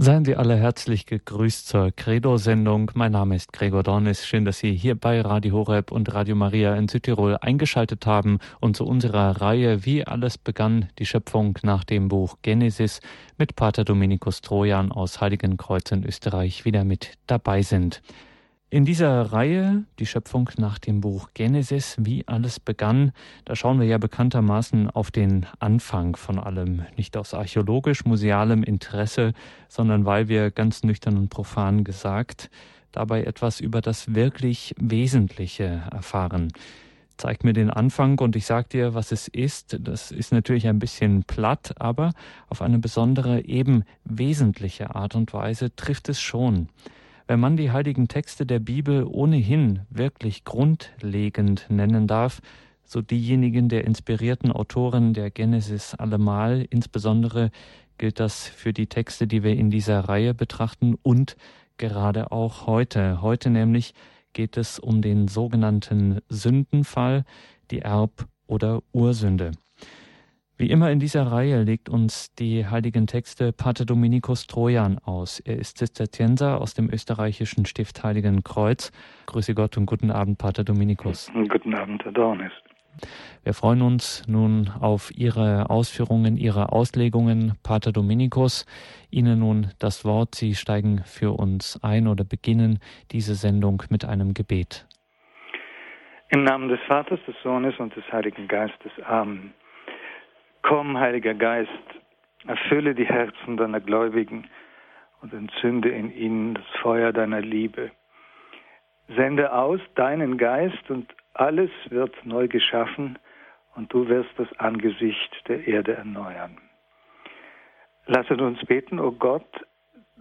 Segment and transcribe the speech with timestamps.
[0.00, 2.92] Seien Sie alle herzlich gegrüßt zur Credo-Sendung.
[2.94, 4.24] Mein Name ist Gregor Dornis.
[4.24, 8.76] Schön, dass Sie hier bei Radio Horeb und Radio Maria in Südtirol eingeschaltet haben und
[8.76, 13.00] zu unserer Reihe Wie alles begann, die Schöpfung nach dem Buch Genesis
[13.38, 18.00] mit Pater Dominikus Trojan aus Heiligenkreuz in Österreich wieder mit dabei sind.
[18.70, 23.12] In dieser Reihe, die Schöpfung nach dem Buch Genesis, wie alles begann,
[23.46, 29.32] da schauen wir ja bekanntermaßen auf den Anfang von allem, nicht aus archäologisch-musealem Interesse,
[29.68, 32.50] sondern weil wir ganz nüchtern und profan gesagt
[32.92, 36.52] dabei etwas über das wirklich Wesentliche erfahren.
[37.16, 39.78] Zeig mir den Anfang und ich sag dir, was es ist.
[39.80, 42.12] Das ist natürlich ein bisschen platt, aber
[42.48, 46.68] auf eine besondere, eben wesentliche Art und Weise trifft es schon.
[47.28, 52.40] Wenn man die heiligen Texte der Bibel ohnehin wirklich grundlegend nennen darf,
[52.84, 57.50] so diejenigen der inspirierten Autoren der Genesis allemal, insbesondere
[57.98, 61.36] gilt das für die Texte, die wir in dieser Reihe betrachten und
[61.76, 63.20] gerade auch heute.
[63.20, 63.92] Heute nämlich
[64.32, 67.24] geht es um den sogenannten Sündenfall,
[67.70, 69.50] die Erb- oder Ursünde.
[70.60, 75.38] Wie immer in dieser Reihe legt uns die heiligen Texte Pater Dominikus Trojan aus.
[75.38, 78.90] Er ist Zisterzienser aus dem österreichischen Stift Heiligen Kreuz.
[79.26, 81.30] Grüße Gott und guten Abend, Pater Dominikus.
[81.48, 82.50] Guten Abend, Herr Dornis.
[83.44, 88.66] Wir freuen uns nun auf Ihre Ausführungen, Ihre Auslegungen, Pater Dominikus.
[89.10, 90.34] Ihnen nun das Wort.
[90.34, 92.80] Sie steigen für uns ein oder beginnen
[93.12, 94.88] diese Sendung mit einem Gebet.
[96.30, 98.90] Im Namen des Vaters, des Sohnes und des Heiligen Geistes.
[99.06, 99.54] Amen.
[100.62, 101.70] Komm, Heiliger Geist,
[102.46, 104.48] erfülle die Herzen deiner Gläubigen
[105.22, 107.90] und entzünde in ihnen das Feuer deiner Liebe.
[109.08, 113.18] Sende aus deinen Geist und alles wird neu geschaffen
[113.74, 116.58] und du wirst das Angesicht der Erde erneuern.
[118.06, 119.66] Lasset uns beten, o oh Gott,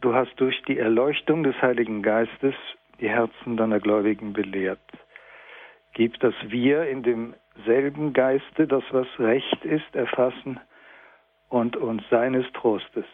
[0.02, 2.56] du hast durch die Erleuchtung des Heiligen Geistes
[3.00, 4.80] die Herzen deiner Gläubigen belehrt.
[5.94, 7.34] Gib, dass wir in dem
[7.66, 10.60] selben Geiste das, was recht ist, erfassen
[11.50, 13.06] und uns seines Trostes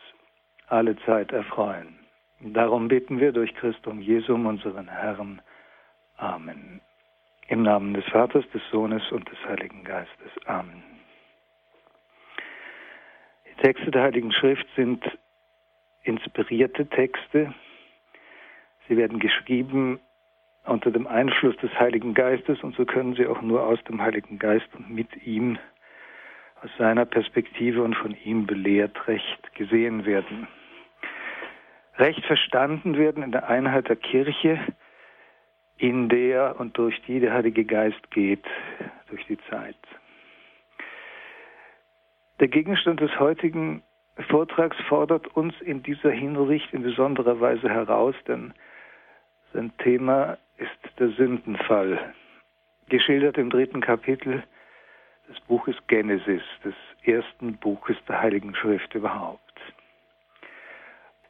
[0.68, 2.00] alle Zeit erfreuen.
[2.40, 5.42] Darum bitten wir durch Christum Jesum, unseren Herrn.
[6.18, 6.82] Amen.
[7.48, 10.32] Im Namen des Vaters, des Sohnes und des Heiligen Geistes.
[10.46, 10.84] Amen.
[13.48, 15.04] Die Texte der Heiligen Schrift sind
[16.04, 17.54] inspirierte Texte.
[18.88, 20.00] Sie werden geschrieben
[20.66, 24.40] unter dem Einfluss des Heiligen Geistes und so können sie auch nur aus dem Heiligen
[24.40, 25.58] Geist und mit ihm,
[26.64, 30.48] aus seiner Perspektive und von ihm belehrt, recht gesehen werden.
[31.98, 34.60] Recht verstanden werden in der Einheit der Kirche,
[35.78, 38.46] in der und durch die der Heilige Geist geht,
[39.10, 39.76] durch die Zeit.
[42.40, 43.84] Der Gegenstand des heutigen
[44.30, 48.54] Vortrags fordert uns in dieser Hinsicht in besonderer Weise heraus, denn
[49.54, 52.14] sein Thema ist der Sündenfall,
[52.90, 54.44] geschildert im dritten Kapitel
[55.30, 59.40] des Buches Genesis, des ersten Buches der Heiligen Schrift überhaupt.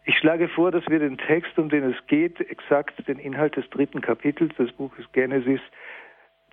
[0.05, 3.69] Ich schlage vor, dass wir den Text, um den es geht, exakt den Inhalt des
[3.69, 5.61] dritten Kapitels des Buches Genesis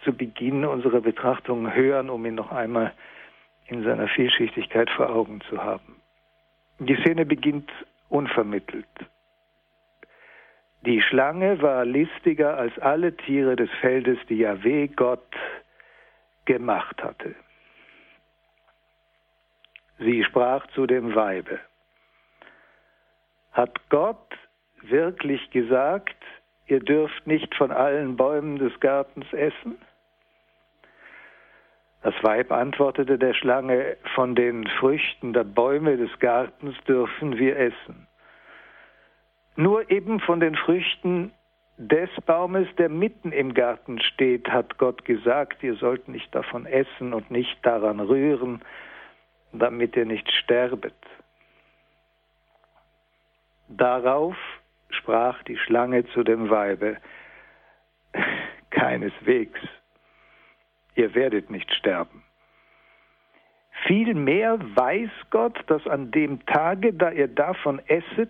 [0.05, 2.93] zu Beginn unserer Betrachtung hören, um ihn noch einmal
[3.67, 5.97] in seiner Vielschichtigkeit vor Augen zu haben.
[6.79, 7.71] Die Szene beginnt
[8.09, 8.87] unvermittelt.
[10.87, 15.37] Die Schlange war listiger als alle Tiere des Feldes, die Yahweh Gott
[16.47, 17.35] gemacht hatte.
[19.99, 21.61] Sie sprach zu dem Weibe.
[23.53, 24.35] Hat Gott
[24.83, 26.17] wirklich gesagt,
[26.67, 29.77] ihr dürft nicht von allen Bäumen des Gartens essen?
[32.03, 38.07] Das Weib antwortete der Schlange, von den Früchten der Bäume des Gartens dürfen wir essen.
[39.57, 41.33] Nur eben von den Früchten
[41.77, 47.15] des Baumes, der mitten im Garten steht, hat Gott gesagt, ihr sollt nicht davon essen
[47.15, 48.61] und nicht daran rühren,
[49.53, 50.95] damit ihr nicht sterbet.
[53.69, 54.37] Darauf
[54.91, 56.99] sprach die Schlange zu dem Weibe,
[58.71, 59.61] keineswegs,
[60.97, 62.23] ihr werdet nicht sterben.
[63.87, 68.29] Vielmehr weiß Gott, dass an dem Tage, da ihr davon esset,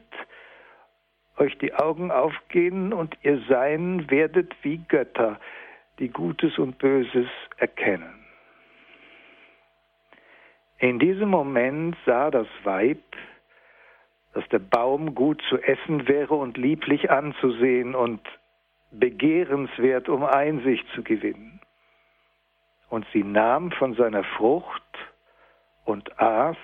[1.41, 5.41] euch die Augen aufgehen und ihr sein werdet wie Götter,
[5.99, 8.15] die Gutes und Böses erkennen.
[10.79, 13.03] In diesem Moment sah das Weib,
[14.33, 18.21] dass der Baum gut zu essen wäre und lieblich anzusehen und
[18.91, 21.61] begehrenswert, um Einsicht zu gewinnen.
[22.89, 24.83] Und sie nahm von seiner Frucht
[25.85, 26.57] und aß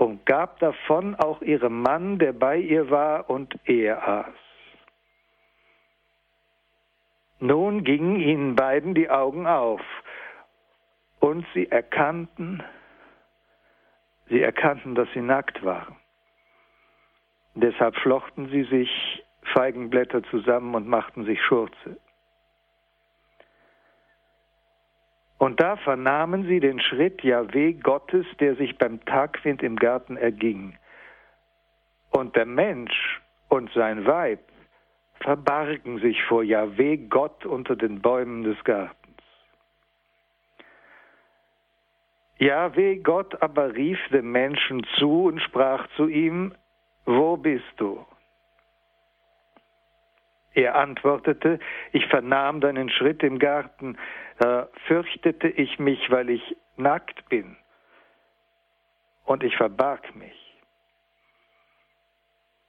[0.00, 4.34] und gab davon auch ihrem Mann, der bei ihr war, und er aß.
[7.38, 9.82] Nun gingen ihnen beiden die Augen auf
[11.18, 12.62] und sie erkannten,
[14.30, 15.96] sie erkannten, dass sie nackt waren.
[17.54, 21.98] Deshalb flochten sie sich Feigenblätter zusammen und machten sich Schurze.
[25.40, 30.76] Und da vernahmen sie den Schritt Jahweh Gottes, der sich beim Tagwind im Garten erging.
[32.10, 34.40] Und der Mensch und sein Weib
[35.18, 38.98] verbargen sich vor Jahweh Gott unter den Bäumen des Gartens.
[42.36, 46.54] Jahweh Gott aber rief dem Menschen zu und sprach zu ihm,
[47.06, 48.04] Wo bist du?
[50.60, 51.58] Er antwortete,
[51.92, 53.96] ich vernahm deinen Schritt im Garten,
[54.38, 57.56] da fürchtete ich mich, weil ich nackt bin,
[59.24, 60.36] und ich verbarg mich.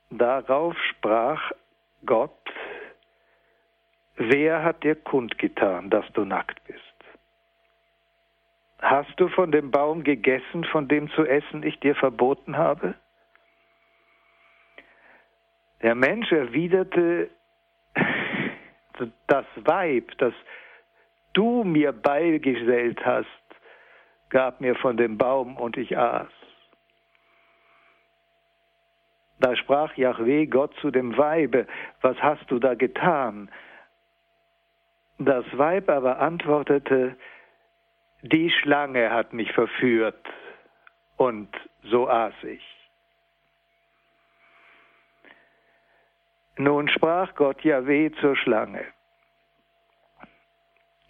[0.09, 1.51] Darauf sprach
[2.05, 2.49] Gott,
[4.15, 6.79] wer hat dir kundgetan, dass du nackt bist?
[8.79, 12.93] Hast du von dem Baum gegessen, von dem zu essen ich dir verboten habe?
[15.81, 17.29] Der Mensch erwiderte,
[19.27, 20.33] das Weib, das
[21.33, 23.27] du mir beigesellt hast,
[24.29, 26.29] gab mir von dem Baum und ich aß.
[29.39, 31.65] Da sprach Yahweh Gott zu dem Weibe,
[32.01, 33.49] was hast du da getan?
[35.17, 37.15] Das Weib aber antwortete,
[38.21, 40.23] die Schlange hat mich verführt
[41.17, 41.49] und
[41.83, 42.80] so aß ich.
[46.57, 48.85] Nun sprach Gott Jahweh zur Schlange,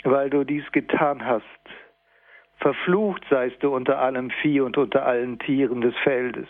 [0.04, 1.44] weil du dies getan hast,
[2.58, 6.48] verflucht seist du unter allem Vieh und unter allen Tieren des Feldes.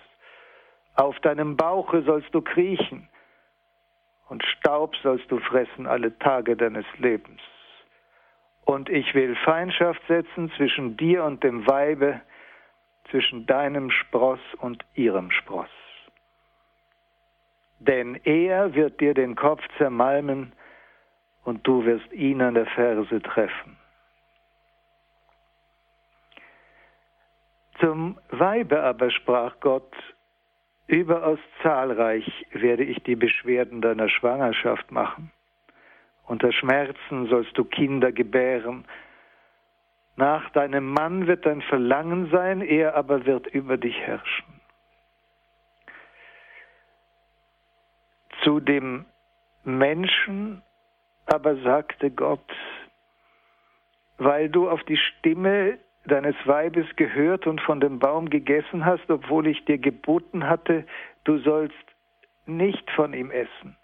[0.95, 3.07] Auf deinem Bauche sollst du kriechen
[4.27, 7.41] und Staub sollst du fressen alle Tage deines Lebens.
[8.65, 12.21] Und ich will Feindschaft setzen zwischen dir und dem Weibe,
[13.09, 15.69] zwischen deinem Spross und ihrem Spross
[17.87, 20.53] denn er wird dir den Kopf zermalmen
[21.43, 23.77] und du wirst ihn an der Ferse treffen.
[27.79, 29.91] Zum Weibe aber sprach Gott,
[30.85, 35.31] überaus zahlreich werde ich die Beschwerden deiner Schwangerschaft machen.
[36.27, 38.85] Unter Schmerzen sollst du Kinder gebären.
[40.15, 44.60] Nach deinem Mann wird dein Verlangen sein, er aber wird über dich herrschen.
[48.43, 49.05] Zu dem
[49.63, 50.61] Menschen
[51.25, 52.39] aber sagte Gott,
[54.17, 59.47] weil du auf die Stimme deines Weibes gehört und von dem Baum gegessen hast, obwohl
[59.47, 60.85] ich dir geboten hatte,
[61.23, 61.75] du sollst
[62.45, 63.77] nicht von ihm essen.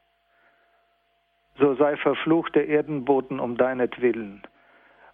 [1.60, 4.44] So sei verflucht der Erdenboden um deinetwillen.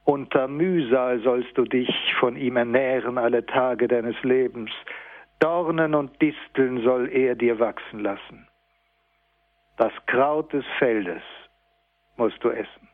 [0.06, 1.90] Unter Mühsal sollst du dich
[2.20, 4.72] von ihm ernähren alle Tage deines Lebens.
[5.40, 8.48] Dornen und Disteln soll er dir wachsen lassen.
[9.78, 11.24] Das Kraut des Feldes
[12.18, 12.88] musst du essen.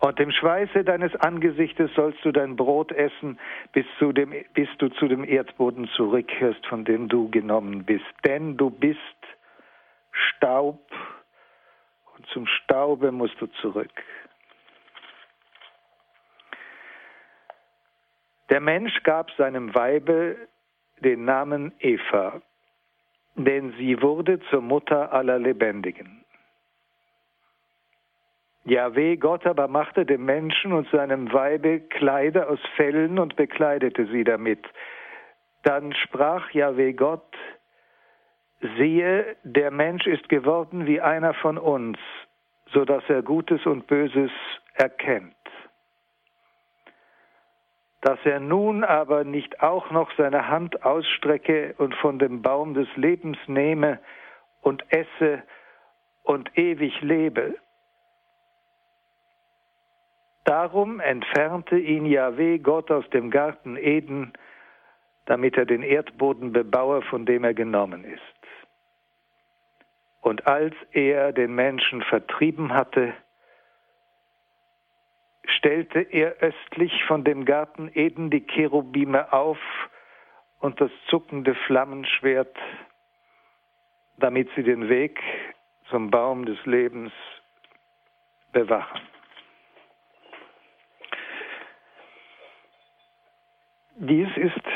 [0.00, 3.38] Und im Schweiße deines Angesichtes sollst du dein Brot essen,
[3.72, 8.06] bis, zu dem, bis du zu dem Erdboden zurückkehrst, von dem du genommen bist.
[8.24, 8.98] Denn du bist
[10.10, 10.80] Staub
[12.16, 13.92] und zum Staube musst du zurück.
[18.48, 20.48] Der Mensch gab seinem Weibe
[21.00, 22.40] den Namen Eva,
[23.36, 26.24] denn sie wurde zur Mutter aller Lebendigen.
[28.64, 34.24] Jahweh Gott aber machte dem Menschen und seinem Weibe Kleider aus Fellen und bekleidete sie
[34.24, 34.64] damit.
[35.62, 37.34] Dann sprach Jahweh Gott,
[38.76, 41.98] siehe, der Mensch ist geworden wie einer von uns,
[42.72, 44.30] so dass er Gutes und Böses
[44.74, 45.34] erkennt
[48.00, 52.88] dass er nun aber nicht auch noch seine Hand ausstrecke und von dem Baum des
[52.96, 53.98] Lebens nehme
[54.62, 55.42] und esse
[56.22, 57.56] und ewig lebe.
[60.44, 64.32] Darum entfernte ihn Jahweh Gott aus dem Garten Eden,
[65.26, 68.20] damit er den Erdboden bebaue, von dem er genommen ist.
[70.22, 73.14] Und als er den Menschen vertrieben hatte,
[75.60, 79.58] stellte er östlich von dem Garten Eden die Cherubime auf
[80.58, 82.56] und das zuckende Flammenschwert,
[84.16, 85.20] damit sie den Weg
[85.90, 87.12] zum Baum des Lebens
[88.52, 89.00] bewachen.
[93.96, 94.66] Dies ist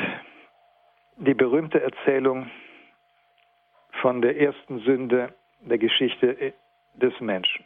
[1.16, 2.50] die berühmte Erzählung
[4.02, 6.52] von der ersten Sünde der Geschichte
[6.94, 7.64] des Menschen.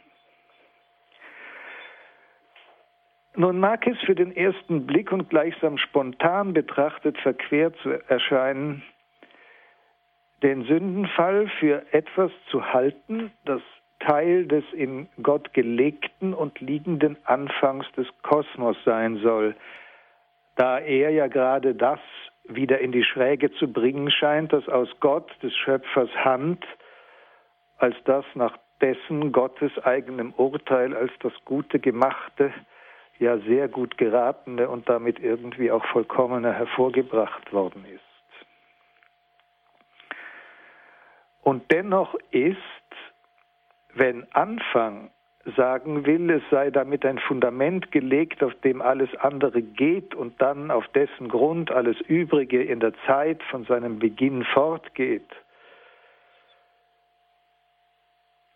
[3.35, 8.83] Nun mag es für den ersten Blick und gleichsam spontan betrachtet verquert zu erscheinen,
[10.41, 13.61] den Sündenfall für etwas zu halten, das
[13.99, 19.55] Teil des in Gott gelegten und liegenden Anfangs des Kosmos sein soll,
[20.55, 21.99] da er ja gerade das
[22.45, 26.65] wieder in die Schräge zu bringen scheint, das aus Gott, des Schöpfers Hand,
[27.77, 32.53] als das nach dessen Gottes eigenem Urteil als das Gute gemachte,
[33.19, 38.01] ja sehr gut geratene und damit irgendwie auch vollkommener hervorgebracht worden ist.
[41.41, 42.57] Und dennoch ist,
[43.93, 45.11] wenn Anfang
[45.55, 50.69] sagen will, es sei damit ein Fundament gelegt, auf dem alles andere geht und dann
[50.69, 55.29] auf dessen Grund alles Übrige in der Zeit von seinem Beginn fortgeht,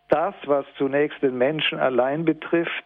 [0.10, 2.86] das, was zunächst den Menschen allein betrifft,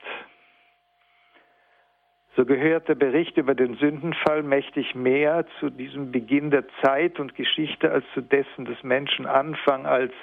[2.38, 7.34] so gehört der Bericht über den Sündenfall mächtig mehr zu diesem Beginn der Zeit und
[7.34, 10.14] Geschichte als zu dessen des Menschen Anfang, als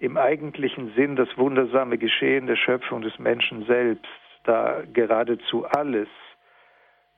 [0.00, 4.10] im eigentlichen Sinn das wundersame Geschehen der Schöpfung des Menschen selbst,
[4.42, 6.08] da geradezu alles,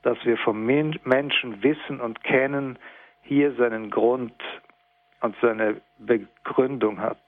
[0.03, 2.79] das wir vom Menschen wissen und kennen,
[3.23, 4.35] hier seinen Grund
[5.23, 7.23] und seine Begründung hat.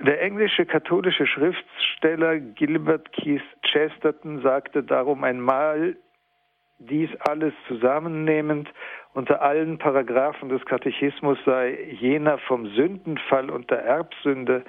[0.00, 5.96] Der englische katholische Schriftsteller Gilbert Keith Chesterton sagte darum einmal,
[6.78, 8.72] dies alles zusammennehmend,
[9.12, 14.64] unter allen Paragraphen des Katechismus sei jener vom Sündenfall und der Erbsünde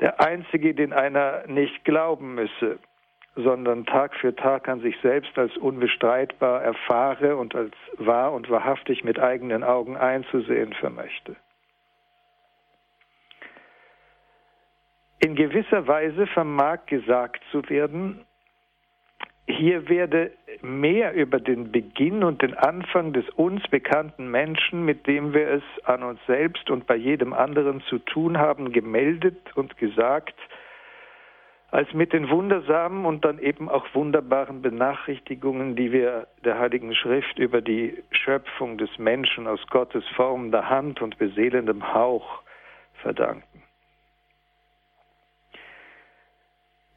[0.00, 2.78] der einzige, den einer nicht glauben müsse,
[3.36, 9.04] sondern Tag für Tag an sich selbst als unbestreitbar erfahre und als wahr und wahrhaftig
[9.04, 11.36] mit eigenen Augen einzusehen vermöchte.
[15.24, 18.24] In gewisser Weise vermag gesagt zu werden,
[19.46, 25.32] hier werde mehr über den Beginn und den Anfang des uns bekannten Menschen, mit dem
[25.32, 30.34] wir es an uns selbst und bei jedem anderen zu tun haben, gemeldet und gesagt,
[31.70, 37.38] als mit den wundersamen und dann eben auch wunderbaren Benachrichtigungen, die wir der Heiligen Schrift
[37.38, 42.42] über die Schöpfung des Menschen aus Gottes formender Hand und beseelendem Hauch
[43.02, 43.61] verdanken.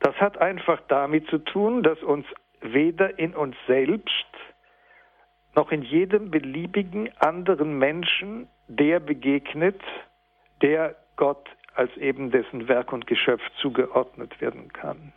[0.05, 2.27] Das hat einfach damit zu tun, dass uns
[2.61, 4.27] weder in uns selbst
[5.55, 9.81] noch in jedem beliebigen anderen Menschen der begegnet,
[10.61, 15.11] der Gott als eben dessen Werk und Geschöpf zugeordnet werden kann.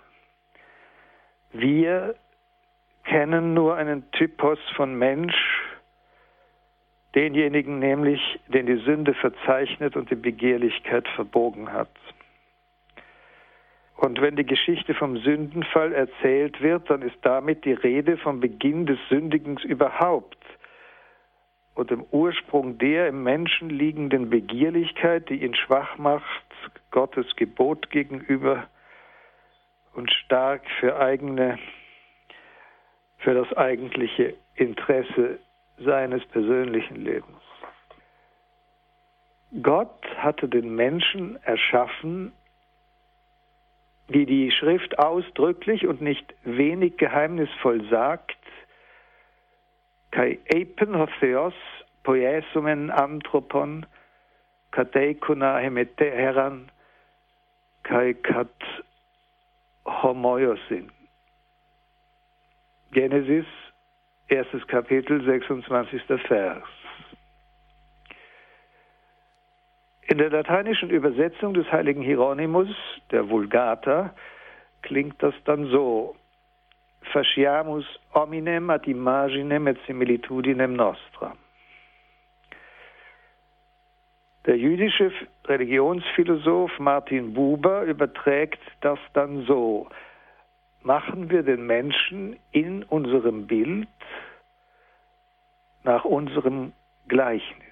[1.53, 2.15] Wir
[3.05, 5.37] kennen nur einen Typus von Mensch,
[7.15, 11.91] denjenigen nämlich, den die Sünde verzeichnet und die Begehrlichkeit verbogen hat.
[13.99, 18.87] Und wenn die Geschichte vom Sündenfall erzählt wird, dann ist damit die Rede vom Beginn
[18.87, 20.39] des Sündigens überhaupt
[21.75, 26.47] und dem Ursprung der im Menschen liegenden Begierlichkeit, die ihn schwach macht,
[26.93, 28.69] Gottes Gebot gegenüber
[29.95, 31.59] und stark für eigene,
[33.19, 35.41] für das eigentliche Interesse
[35.79, 37.43] seines persönlichen Lebens.
[39.61, 42.33] Gott hatte den Menschen erschaffen
[44.09, 48.37] wie die Schrift ausdrücklich und nicht wenig geheimnisvoll sagt,
[50.11, 51.55] kai epen ho theos
[52.03, 53.85] poiesumen anthropon
[54.73, 56.71] kateikuna hemete heran
[57.83, 58.65] kai kat
[59.85, 60.91] homoiosin.
[62.93, 63.47] Genesis,
[64.29, 66.03] erstes Kapitel, 26.
[66.27, 66.78] Vers.
[70.09, 72.69] In der lateinischen Übersetzung des heiligen Hieronymus,
[73.11, 74.15] der Vulgata,
[74.81, 76.17] klingt das dann so.
[77.13, 77.85] Fasciamus
[78.15, 81.37] hominem ad imaginem et similitudinem nostra.
[84.47, 85.13] Der jüdische
[85.45, 89.89] Religionsphilosoph Martin Buber überträgt das dann so.
[90.83, 93.89] Machen wir den Menschen in unserem Bild
[95.85, 96.73] nach unserem
[97.09, 97.68] Gleichnis.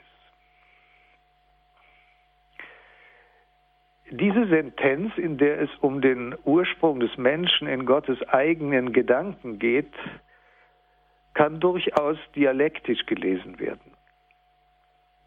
[4.11, 9.93] Diese Sentenz, in der es um den Ursprung des Menschen in Gottes eigenen Gedanken geht,
[11.35, 13.97] kann durchaus dialektisch gelesen werden.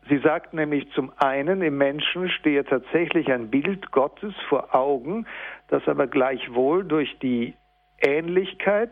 [0.07, 5.27] Sie sagt nämlich zum einen, im Menschen stehe tatsächlich ein Bild Gottes vor Augen,
[5.67, 7.53] das aber gleichwohl durch die
[7.99, 8.91] Ähnlichkeit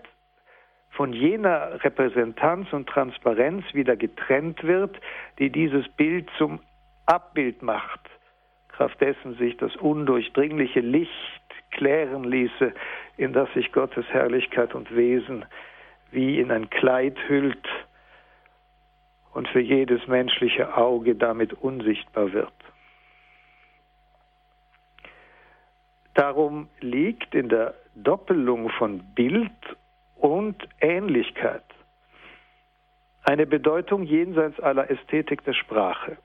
[0.92, 5.00] von jener Repräsentanz und Transparenz wieder getrennt wird,
[5.40, 6.60] die dieses Bild zum
[7.06, 8.02] Abbild macht,
[8.78, 11.12] kraft dessen sich das undurchdringliche Licht
[11.72, 12.74] klären ließe,
[13.18, 15.46] in das sich Gottes Herrlichkeit und Wesen
[16.12, 17.68] wie in ein Kleid hüllt
[19.34, 22.54] und für jedes menschliche Auge damit unsichtbar wird.
[26.14, 29.52] Darum liegt in der Doppelung von Bild
[30.16, 31.64] und Ähnlichkeit
[33.24, 36.18] eine Bedeutung jenseits aller Ästhetik der Sprache.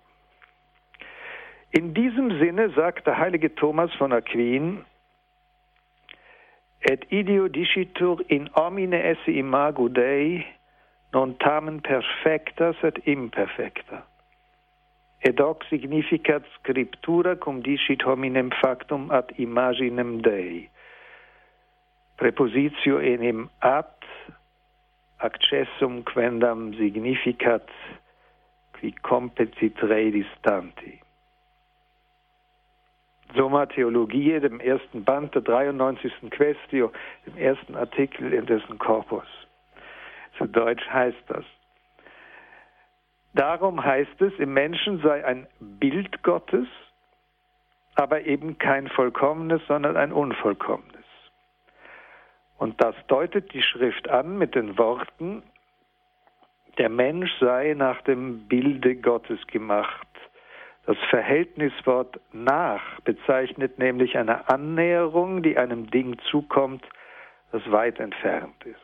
[1.75, 4.85] In diesem Sinne sagt der heilige Thomas von Aquin,
[6.83, 10.45] et ideo dicitur in omine esse imago Dei
[11.13, 14.03] non tamen perfectas et imperfecta.
[15.21, 20.69] Ed hoc significat scriptura cum dicit hominem factum ad imaginem Dei.
[22.17, 23.95] Prepositio enim ad
[25.21, 27.69] accessum quendam significat
[28.73, 31.02] qui competit rei distanti.
[33.35, 36.13] Summa Theologie, dem ersten Band der 93.
[36.31, 36.93] Questio,
[37.27, 39.27] dem ersten Artikel in dessen Korpus.
[40.39, 41.45] Zu Deutsch heißt das.
[43.35, 46.67] Darum heißt es, im Menschen sei ein Bild Gottes,
[47.95, 50.93] aber eben kein vollkommenes, sondern ein unvollkommenes.
[52.59, 55.43] Und das deutet die Schrift an mit den Worten,
[56.79, 60.07] der Mensch sei nach dem Bilde Gottes gemacht.
[60.87, 66.85] Das Verhältniswort nach bezeichnet nämlich eine Annäherung, die einem Ding zukommt,
[67.53, 68.79] das weit entfernt ist.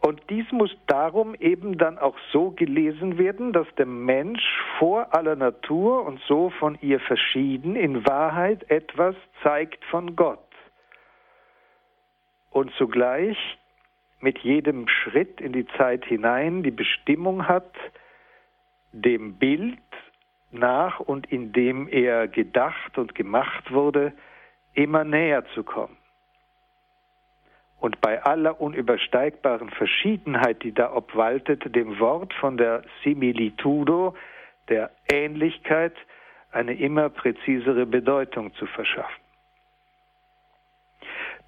[0.00, 4.42] Und dies muss darum eben dann auch so gelesen werden, dass der Mensch
[4.78, 10.38] vor aller Natur und so von ihr verschieden in Wahrheit etwas zeigt von Gott.
[12.50, 13.36] Und zugleich
[14.20, 17.74] mit jedem Schritt in die Zeit hinein die Bestimmung hat,
[18.92, 19.78] dem Bild
[20.50, 24.12] nach und in dem er gedacht und gemacht wurde,
[24.74, 25.96] immer näher zu kommen.
[27.80, 34.14] Und bei aller unübersteigbaren Verschiedenheit, die da obwaltet, dem Wort von der Similitudo,
[34.68, 35.94] der Ähnlichkeit,
[36.52, 39.22] eine immer präzisere Bedeutung zu verschaffen.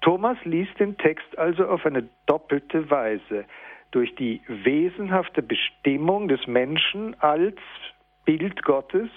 [0.03, 3.45] Thomas liest den Text also auf eine doppelte Weise
[3.91, 7.55] durch die wesenhafte Bestimmung des Menschen als
[8.25, 9.09] Bild Gottes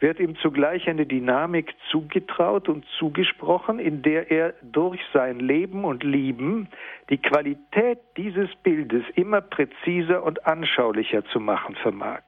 [0.00, 6.02] wird ihm zugleich eine Dynamik zugetraut und zugesprochen, in der er durch sein Leben und
[6.02, 6.68] Lieben
[7.08, 12.22] die Qualität dieses Bildes immer präziser und anschaulicher zu machen vermag.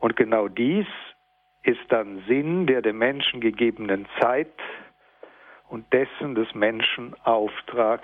[0.00, 0.86] Und genau dies
[1.62, 4.52] ist dann Sinn der dem Menschen gegebenen Zeit
[5.74, 8.00] und dessen des Menschen Auftrag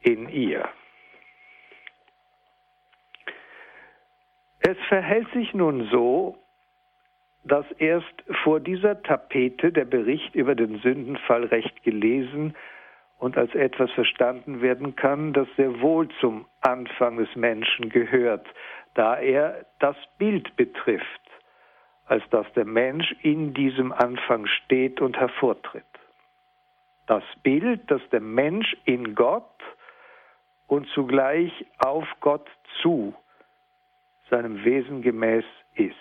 [0.00, 0.68] in ihr.
[4.58, 6.36] Es verhält sich nun so,
[7.44, 12.56] dass erst vor dieser Tapete der Bericht über den Sündenfall recht gelesen
[13.20, 18.48] und als etwas verstanden werden kann, das sehr wohl zum Anfang des Menschen gehört,
[18.94, 21.22] da er das Bild betrifft,
[22.06, 25.84] als dass der Mensch in diesem Anfang steht und hervortritt
[27.10, 29.60] das Bild, dass der Mensch in Gott
[30.68, 32.48] und zugleich auf Gott
[32.80, 33.12] zu
[34.30, 35.44] seinem Wesen gemäß
[35.74, 35.96] ist.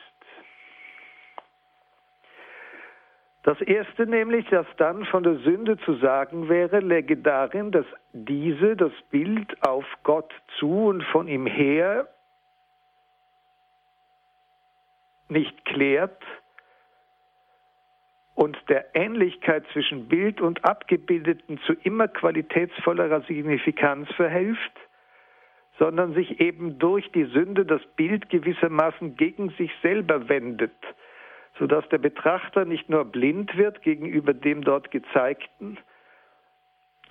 [3.42, 8.76] Das erste nämlich, das dann von der Sünde zu sagen wäre, läge darin, dass diese
[8.76, 12.08] das Bild auf Gott zu und von ihm her
[15.28, 16.22] nicht klärt,
[18.40, 24.72] und der Ähnlichkeit zwischen Bild und Abgebildeten zu immer qualitätsvollerer Signifikanz verhilft,
[25.78, 30.72] sondern sich eben durch die Sünde das Bild gewissermaßen gegen sich selber wendet,
[31.58, 35.78] sodass der Betrachter nicht nur blind wird gegenüber dem dort gezeigten,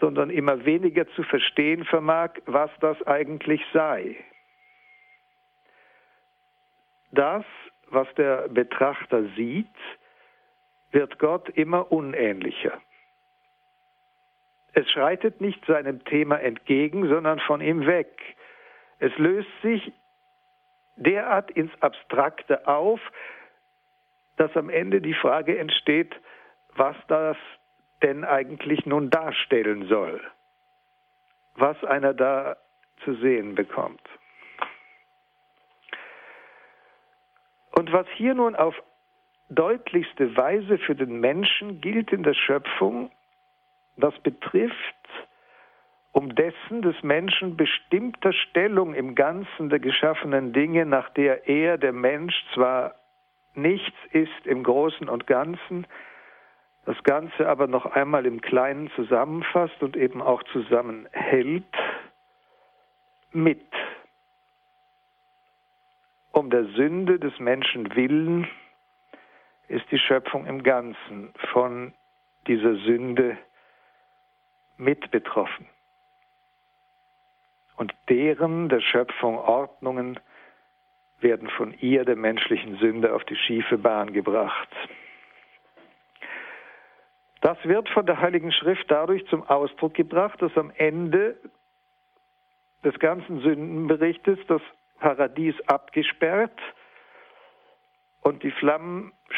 [0.00, 4.16] sondern immer weniger zu verstehen vermag, was das eigentlich sei.
[7.10, 7.44] Das,
[7.90, 9.66] was der Betrachter sieht,
[10.90, 12.81] wird Gott immer unähnlicher.
[14.72, 18.20] Es schreitet nicht seinem Thema entgegen, sondern von ihm weg.
[18.98, 19.92] Es löst sich
[20.96, 23.01] derart ins Abstrakte auf,
[24.37, 26.14] dass am Ende die Frage entsteht,
[26.74, 27.37] was das
[28.03, 30.20] denn eigentlich nun darstellen soll,
[31.55, 32.57] was einer da
[33.05, 34.03] zu sehen bekommt.
[37.72, 38.74] Und was hier nun auf
[39.48, 43.11] deutlichste Weise für den Menschen gilt in der Schöpfung,
[43.96, 44.74] das betrifft
[46.12, 51.92] um dessen des Menschen bestimmter Stellung im Ganzen der geschaffenen Dinge, nach der er, der
[51.92, 52.94] Mensch, zwar
[53.54, 55.87] nichts ist im Großen und Ganzen,
[56.87, 61.64] das Ganze aber noch einmal im Kleinen zusammenfasst und eben auch zusammenhält,
[63.32, 63.66] mit.
[66.32, 68.48] Um der Sünde des Menschen willen
[69.68, 71.92] ist die Schöpfung im Ganzen von
[72.46, 73.37] dieser Sünde
[74.76, 75.68] mit betroffen.
[77.76, 80.18] Und deren der Schöpfung Ordnungen
[81.20, 84.68] werden von ihr, der menschlichen Sünde, auf die schiefe Bahn gebracht.
[87.40, 91.37] Das wird von der Heiligen Schrift dadurch zum Ausdruck gebracht, dass am Ende
[92.85, 94.62] des ganzen Sündenberichtes das
[94.98, 96.59] Paradies abgesperrt
[98.22, 98.50] und die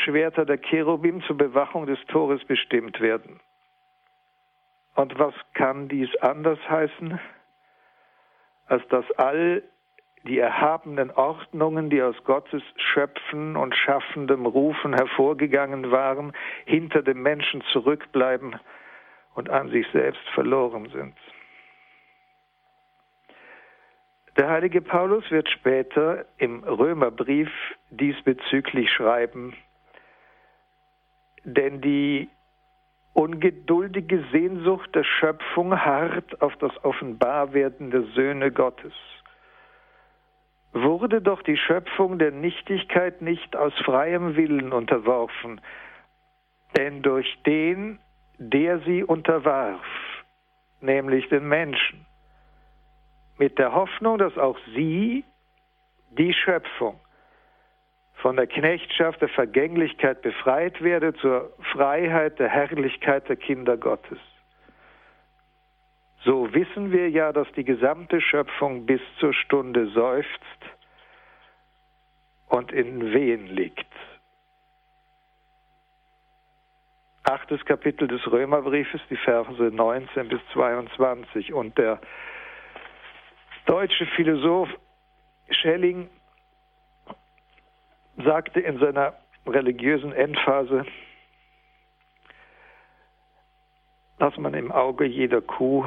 [0.00, 3.40] Flammenschwerter der Cherubim zur Bewachung des Tores bestimmt werden.
[4.94, 7.18] Und was kann dies anders heißen,
[8.66, 9.62] als dass all
[10.24, 16.32] die erhabenen Ordnungen, die aus Gottes Schöpfen und schaffendem Rufen hervorgegangen waren,
[16.66, 18.56] hinter dem Menschen zurückbleiben
[19.34, 21.14] und an sich selbst verloren sind.
[24.36, 27.50] Der heilige Paulus wird später im Römerbrief
[27.90, 29.54] diesbezüglich schreiben,
[31.44, 32.28] denn die
[33.12, 38.94] ungeduldige Sehnsucht der Schöpfung harrt auf das Offenbarwerden der Söhne Gottes.
[40.72, 45.60] Wurde doch die Schöpfung der Nichtigkeit nicht aus freiem Willen unterworfen,
[46.76, 47.98] denn durch den,
[48.38, 49.84] der sie unterwarf,
[50.80, 52.06] nämlich den Menschen,
[53.38, 55.24] mit der Hoffnung, dass auch sie,
[56.10, 57.00] die Schöpfung,
[58.22, 64.18] von der Knechtschaft der Vergänglichkeit befreit werde zur Freiheit der Herrlichkeit der Kinder Gottes.
[66.24, 70.30] So wissen wir ja, dass die gesamte Schöpfung bis zur Stunde seufzt
[72.48, 73.86] und in Wehen liegt.
[77.22, 81.54] Achtes Kapitel des Römerbriefes, die Verse 19 bis 22.
[81.54, 82.00] Und der
[83.66, 84.68] deutsche Philosoph
[85.50, 86.10] Schelling
[88.16, 89.14] sagte in seiner
[89.46, 90.84] religiösen Endphase,
[94.18, 95.84] dass man im Auge jeder Kuh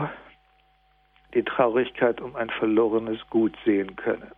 [1.33, 4.31] die Traurigkeit um ein verlorenes Gut sehen könne.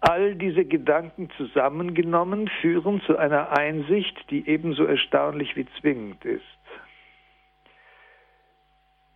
[0.00, 6.42] All diese Gedanken zusammengenommen führen zu einer Einsicht, die ebenso erstaunlich wie zwingend ist.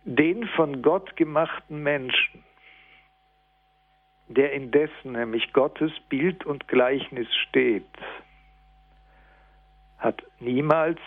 [0.03, 2.43] Den von Gott gemachten Menschen,
[4.29, 7.83] der indessen nämlich Gottes Bild und Gleichnis steht,
[9.97, 10.99] hat niemals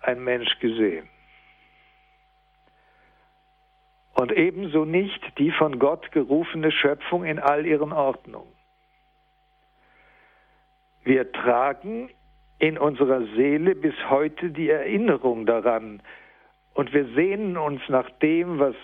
[0.00, 1.08] ein Mensch gesehen.
[4.14, 8.52] Und ebenso nicht die von Gott gerufene Schöpfung in all ihren Ordnungen.
[11.04, 12.08] Wir tragen
[12.58, 16.02] in unserer Seele bis heute die Erinnerung daran
[16.72, 18.74] und wir sehnen uns nach dem, was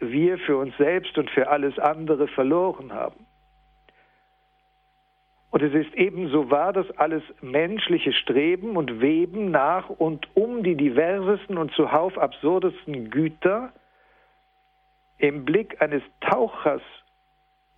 [0.00, 3.26] wir für uns selbst und für alles andere verloren haben.
[5.50, 10.76] Und es ist ebenso wahr, dass alles menschliche Streben und Weben nach und um die
[10.76, 13.72] diversesten und zuhauf absurdesten Güter
[15.16, 16.82] im Blick eines Tauchers,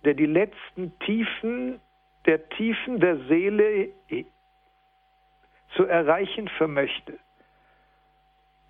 [0.03, 1.79] der die letzten Tiefen
[2.25, 3.89] der Tiefen der Seele
[5.75, 7.17] zu erreichen vermöchte,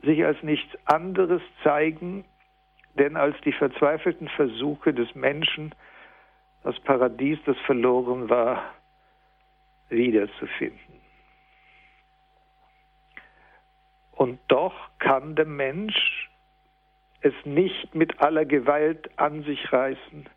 [0.04, 2.24] sich als nichts anderes zeigen,
[2.96, 5.74] denn als die verzweifelten Versuche des Menschen,
[6.64, 8.64] das Paradies, das verloren war,
[9.90, 11.02] wiederzufinden.
[14.12, 16.30] Und doch kann der Mensch
[17.22, 20.28] es nicht mit aller Gewalt an sich reißen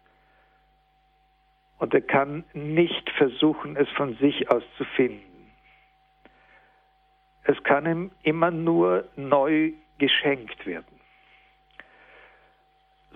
[1.79, 5.51] und er kann nicht versuchen, es von sich aus zu finden.
[7.43, 10.94] Es kann ihm immer nur neu geschenkt werden.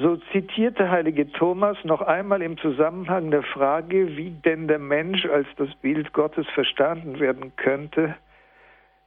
[0.00, 5.48] So zitierte heilige Thomas noch einmal im Zusammenhang der Frage, wie denn der Mensch als
[5.56, 8.14] das Bild Gottes verstanden werden könnte,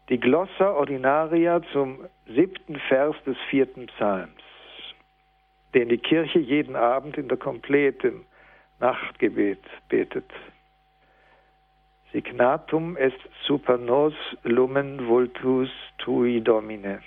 [0.10, 4.42] die Glossa Ordinaria zum siebten Vers des vierten Psalms,
[5.74, 8.26] den die Kirche jeden Abend in der Komplett im
[8.82, 10.30] Nachtgebet betet.
[12.12, 13.16] Signatum est
[13.48, 17.00] super nos lumen vultus tui domine.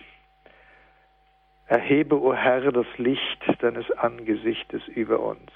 [1.66, 5.50] Erhebe, o Herr, das Licht deines Angesichtes über uns.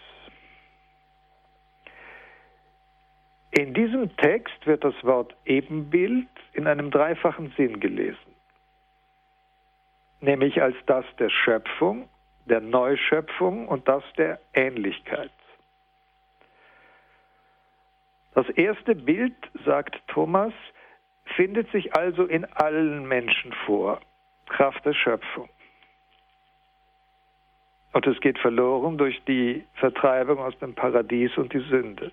[3.51, 8.35] In diesem Text wird das Wort Ebenbild in einem dreifachen Sinn gelesen,
[10.21, 12.09] nämlich als das der Schöpfung,
[12.47, 15.31] der Neuschöpfung und das der Ähnlichkeit.
[18.35, 20.53] Das erste Bild, sagt Thomas,
[21.37, 24.01] findet sich also in allen Menschen vor,
[24.47, 25.49] Kraft der Schöpfung.
[27.99, 32.13] Und es geht verloren durch die Vertreibung aus dem Paradies und die Sünde.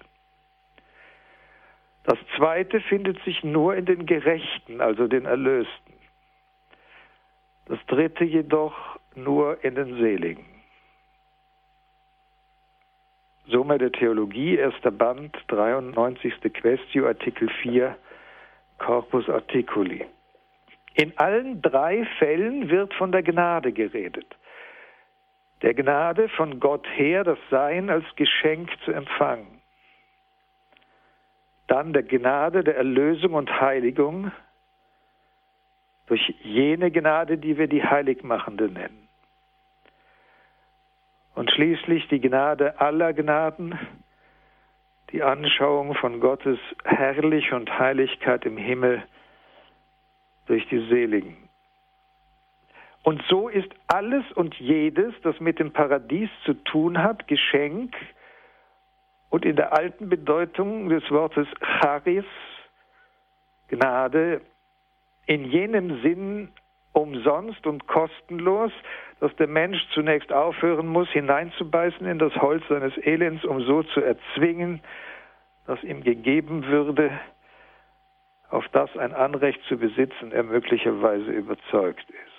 [2.06, 5.94] Das zweite findet sich nur in den Gerechten, also den Erlösten.
[7.68, 8.76] Das dritte jedoch
[9.14, 10.48] nur in den Seligen.
[13.46, 16.52] Summe der Theologie, erster Band, 93.
[16.52, 17.96] Questio, Artikel 4,
[18.80, 20.04] Corpus Articuli.
[20.96, 24.36] In allen drei Fällen wird von der Gnade geredet.
[25.62, 29.62] Der Gnade von Gott her, das Sein als Geschenk zu empfangen.
[31.68, 34.32] Dann der Gnade der Erlösung und Heiligung
[36.08, 39.08] durch jene Gnade, die wir die Heiligmachende nennen.
[41.34, 43.78] Und schließlich die Gnade aller Gnaden,
[45.12, 49.04] die Anschauung von Gottes Herrlich und Heiligkeit im Himmel
[50.48, 51.45] durch die Seligen.
[53.06, 57.96] Und so ist alles und jedes, das mit dem Paradies zu tun hat, Geschenk
[59.30, 62.26] und in der alten Bedeutung des Wortes Charis,
[63.68, 64.42] Gnade,
[65.28, 66.50] in jenem Sinn
[66.94, 68.72] umsonst und kostenlos,
[69.20, 74.02] dass der Mensch zunächst aufhören muss, hineinzubeißen in das Holz seines Elends, um so zu
[74.02, 74.82] erzwingen,
[75.68, 77.12] dass ihm gegeben würde,
[78.50, 82.35] auf das ein Anrecht zu besitzen er möglicherweise überzeugt ist.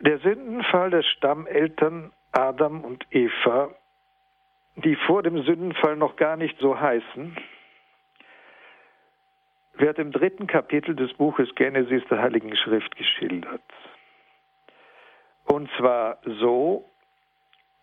[0.00, 3.74] Der Sündenfall der Stammeltern Adam und Eva,
[4.76, 7.36] die vor dem Sündenfall noch gar nicht so heißen,
[9.74, 13.62] wird im dritten Kapitel des Buches Genesis der Heiligen Schrift geschildert.
[15.44, 16.88] Und zwar so,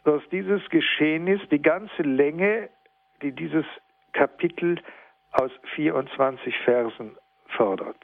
[0.04, 2.70] dass dieses Geschehnis die ganze Länge,
[3.22, 3.66] die dieses
[4.14, 4.82] Kapitel
[5.34, 7.16] aus 24 Versen
[7.50, 8.04] fordert.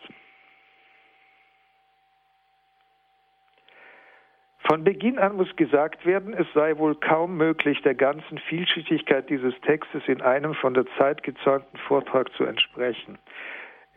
[4.66, 9.54] Von Beginn an muss gesagt werden, es sei wohl kaum möglich, der ganzen Vielschichtigkeit dieses
[9.62, 13.18] Textes in einem von der Zeit gezäumten Vortrag zu entsprechen.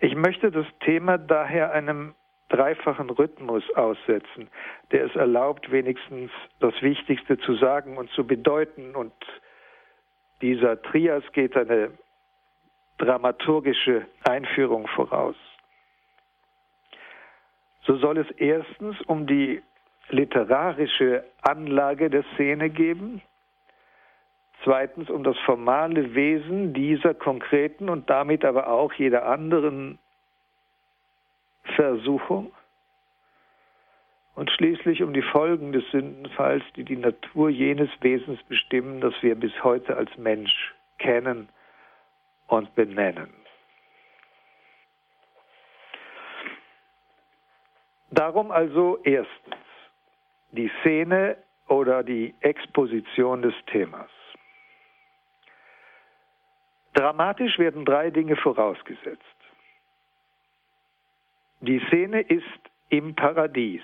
[0.01, 2.15] Ich möchte das Thema daher einem
[2.49, 4.49] dreifachen Rhythmus aussetzen,
[4.91, 8.97] der es erlaubt, wenigstens das Wichtigste zu sagen und zu bedeuten.
[8.97, 9.13] Und
[10.43, 11.93] dieser Trias geht eine
[12.99, 15.37] dramaturgische Einführung voraus.
[17.83, 19.63] So soll es erstens um die
[20.11, 23.23] literarische Anlage der Szene geben,
[24.63, 29.99] zweitens um das formale Wesen dieser konkreten und damit aber auch jeder anderen
[31.75, 32.53] Versuchung.
[34.35, 39.35] Und schließlich um die Folgen des Sündenfalls, die die Natur jenes Wesens bestimmen, das wir
[39.35, 41.49] bis heute als Mensch kennen
[42.47, 43.33] und benennen.
[48.11, 49.66] Darum also erstens
[50.53, 51.37] die Szene
[51.69, 54.11] oder die Exposition des Themas.
[56.95, 59.23] Dramatisch werden drei Dinge vorausgesetzt.
[61.61, 62.45] Die Szene ist
[62.89, 63.83] im Paradies,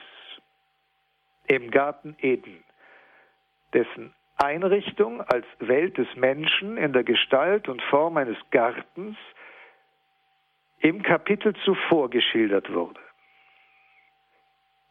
[1.46, 2.64] im Garten Eden,
[3.74, 9.16] dessen Einrichtung als Welt des Menschen in der Gestalt und Form eines Gartens
[10.80, 13.01] im Kapitel zuvor geschildert wurde.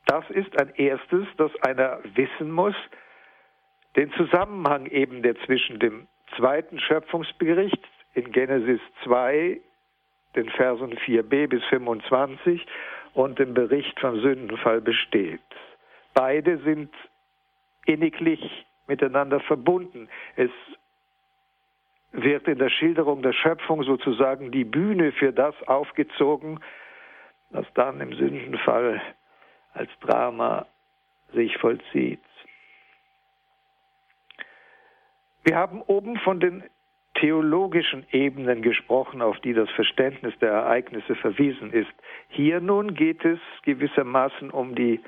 [0.05, 2.75] Das ist ein erstes, das einer wissen muss,
[3.95, 9.59] den Zusammenhang eben, der zwischen dem zweiten Schöpfungsbericht in Genesis 2,
[10.35, 12.65] den Versen 4b bis 25
[13.13, 15.41] und dem Bericht vom Sündenfall besteht.
[16.13, 16.93] Beide sind
[17.85, 20.09] inniglich miteinander verbunden.
[20.35, 20.51] Es
[22.11, 26.59] wird in der Schilderung der Schöpfung sozusagen die Bühne für das aufgezogen,
[27.49, 29.01] was dann im Sündenfall
[29.73, 30.65] als Drama
[31.33, 32.21] sich vollzieht.
[35.43, 36.63] Wir haben oben von den
[37.15, 41.91] theologischen Ebenen gesprochen, auf die das Verständnis der Ereignisse verwiesen ist.
[42.29, 45.01] Hier nun geht es gewissermaßen um die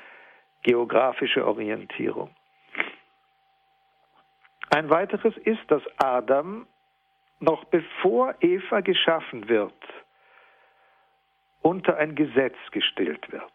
[0.64, 2.30] geografische Orientierung.
[4.70, 6.68] Ein weiteres ist, dass Adam
[7.40, 9.74] noch bevor Eva geschaffen wird,
[11.62, 13.52] unter ein Gesetz gestellt wird.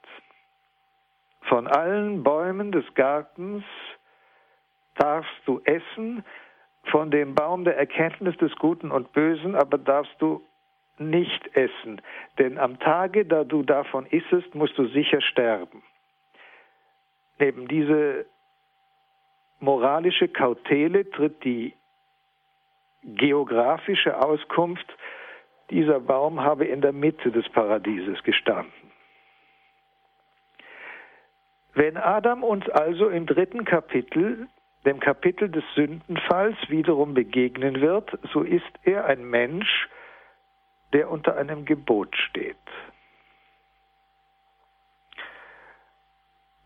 [1.49, 3.65] Von allen Bäumen des Gartens
[4.97, 6.25] darfst du essen,
[6.85, 10.43] von dem Baum der Erkenntnis des Guten und Bösen, aber darfst du
[10.99, 12.03] nicht essen,
[12.39, 15.83] denn am Tage, da du davon issest, musst du sicher sterben.
[17.39, 18.27] Neben diese
[19.61, 21.75] moralische Kautele tritt die
[23.05, 24.87] geografische Auskunft,
[25.71, 28.88] dieser Baum habe in der Mitte des Paradieses gestanden.
[31.79, 34.49] Wenn Adam uns also im dritten Kapitel,
[34.85, 39.89] dem Kapitel des Sündenfalls, wiederum begegnen wird, so ist er ein Mensch,
[40.93, 42.57] der unter einem Gebot steht.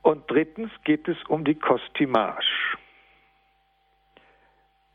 [0.00, 2.78] Und drittens geht es um die Kostümage.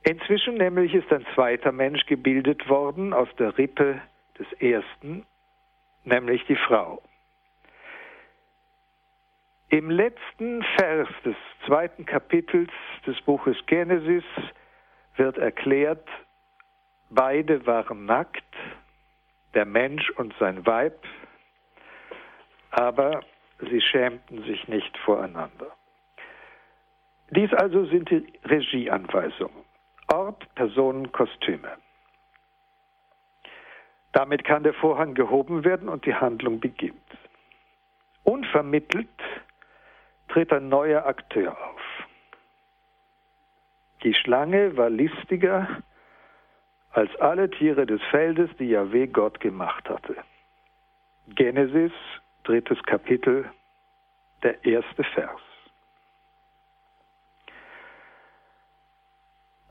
[0.01, 4.01] Inzwischen nämlich ist ein zweiter Mensch gebildet worden aus der Rippe
[4.39, 5.27] des ersten,
[6.05, 7.03] nämlich die Frau.
[9.69, 12.71] Im letzten Vers des zweiten Kapitels
[13.05, 14.23] des Buches Genesis
[15.17, 16.07] wird erklärt,
[17.09, 18.43] beide waren nackt,
[19.53, 20.97] der Mensch und sein Weib,
[22.71, 23.19] aber
[23.59, 25.75] sie schämten sich nicht voreinander.
[27.31, 29.65] Dies also sind die Regieanweisungen.
[30.07, 31.71] Ort, Personen, Kostüme.
[34.13, 36.95] Damit kann der Vorhang gehoben werden und die Handlung beginnt.
[38.23, 39.09] Unvermittelt
[40.37, 41.81] tritt ein neuer Akteur auf.
[44.03, 45.81] Die Schlange war listiger
[46.91, 50.15] als alle Tiere des Feldes, die Yahweh Gott gemacht hatte.
[51.29, 51.91] Genesis,
[52.43, 53.49] drittes Kapitel,
[54.43, 55.41] der erste Vers.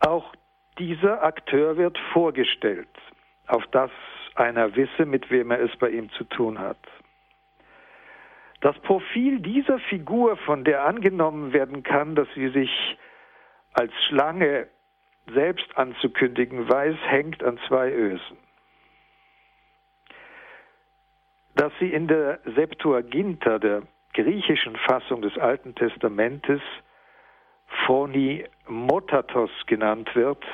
[0.01, 0.35] Auch
[0.81, 2.89] dieser Akteur wird vorgestellt,
[3.47, 3.93] auf das
[4.35, 6.77] einer wisse, mit wem er es bei ihm zu tun hat.
[8.67, 12.99] Das Profil dieser Figur, von der angenommen werden kann, dass sie sich
[13.75, 14.67] als Schlange
[15.33, 18.37] selbst anzukündigen weiß, hängt an zwei Ösen.
[21.55, 23.83] Dass sie in der Septuaginta, der
[24.15, 26.61] griechischen Fassung des Alten Testamentes,
[27.87, 30.45] Phoni Motatos genannt wird,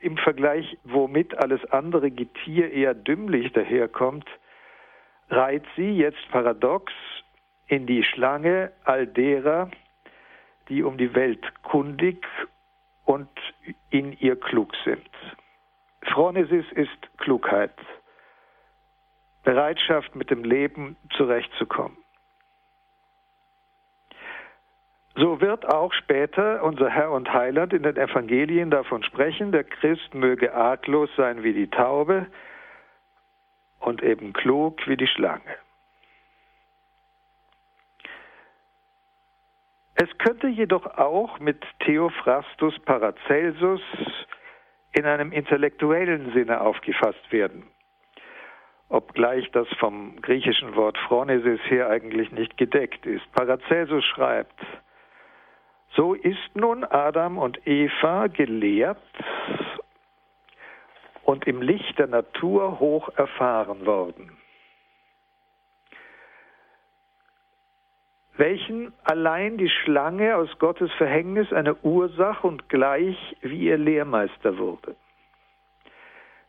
[0.00, 4.28] im Vergleich, womit alles andere Getier eher dümmlich daherkommt,
[5.32, 6.92] reiht sie jetzt paradox
[7.66, 9.70] in die Schlange all derer,
[10.68, 12.26] die um die Welt kundig
[13.04, 13.28] und
[13.90, 15.08] in ihr klug sind.
[16.02, 17.74] Phronesis ist Klugheit,
[19.42, 21.96] Bereitschaft, mit dem Leben zurechtzukommen.
[25.14, 30.14] So wird auch später unser Herr und Heiland in den Evangelien davon sprechen, der Christ
[30.14, 32.26] möge arglos sein wie die Taube
[33.82, 35.56] und eben klug wie die Schlange.
[39.94, 43.82] Es könnte jedoch auch mit Theophrastus Paracelsus
[44.92, 47.64] in einem intellektuellen Sinne aufgefasst werden,
[48.88, 53.30] obgleich das vom griechischen Wort Phronesis her eigentlich nicht gedeckt ist.
[53.32, 54.58] Paracelsus schreibt,
[55.94, 58.98] so ist nun Adam und Eva gelehrt
[61.32, 64.30] und im Licht der Natur hoch erfahren worden.
[68.36, 74.96] welchen allein die Schlange aus Gottes Verhängnis eine Ursache und gleich wie ihr Lehrmeister wurde.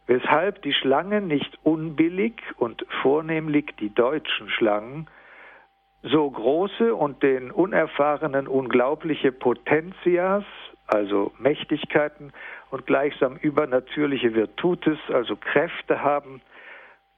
[0.07, 5.07] Weshalb die Schlange nicht unbillig und vornehmlich die deutschen Schlangen
[6.01, 10.43] so große und den Unerfahrenen unglaubliche Potentias,
[10.87, 12.33] also Mächtigkeiten
[12.73, 16.41] und gleichsam übernatürliche Virtutes, also Kräfte haben,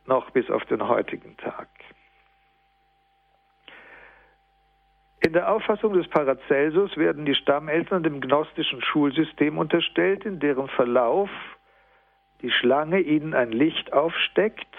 [0.06, 1.70] noch bis auf den heutigen Tag.
[5.22, 11.30] In der Auffassung des Paracelsus werden die Stammeltern dem gnostischen Schulsystem unterstellt, in deren Verlauf
[12.42, 14.76] die Schlange ihnen ein Licht aufsteckt,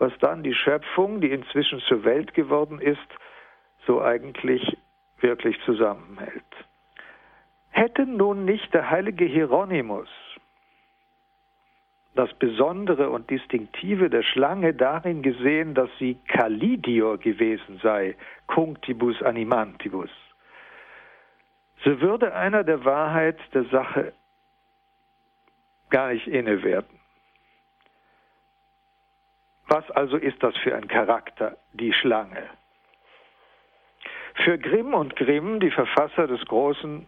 [0.00, 2.98] was dann die Schöpfung, die inzwischen zur Welt geworden ist,
[3.86, 4.76] so eigentlich
[5.20, 6.42] wirklich zusammenhält.
[7.70, 10.08] Hätte nun nicht der heilige Hieronymus
[12.14, 18.16] das Besondere und Distinktive der Schlange darin gesehen, dass sie Kalidior gewesen sei,
[18.46, 20.10] cunctibus animantibus,
[21.84, 24.12] so würde einer der Wahrheit der Sache
[25.88, 27.00] gar nicht inne werden.
[29.68, 32.50] Was also ist das für ein Charakter, die Schlange?
[34.44, 37.06] Für Grimm und Grimm, die Verfasser des großen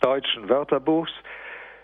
[0.00, 1.12] deutschen Wörterbuchs,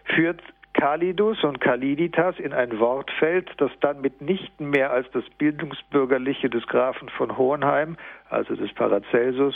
[0.05, 0.41] führt
[0.75, 7.09] Kalidus und Kaliditas in ein Wortfeld, das dann mitnichten mehr als das Bildungsbürgerliche des Grafen
[7.11, 7.97] von Hohenheim,
[8.31, 9.55] also des Paracelsus,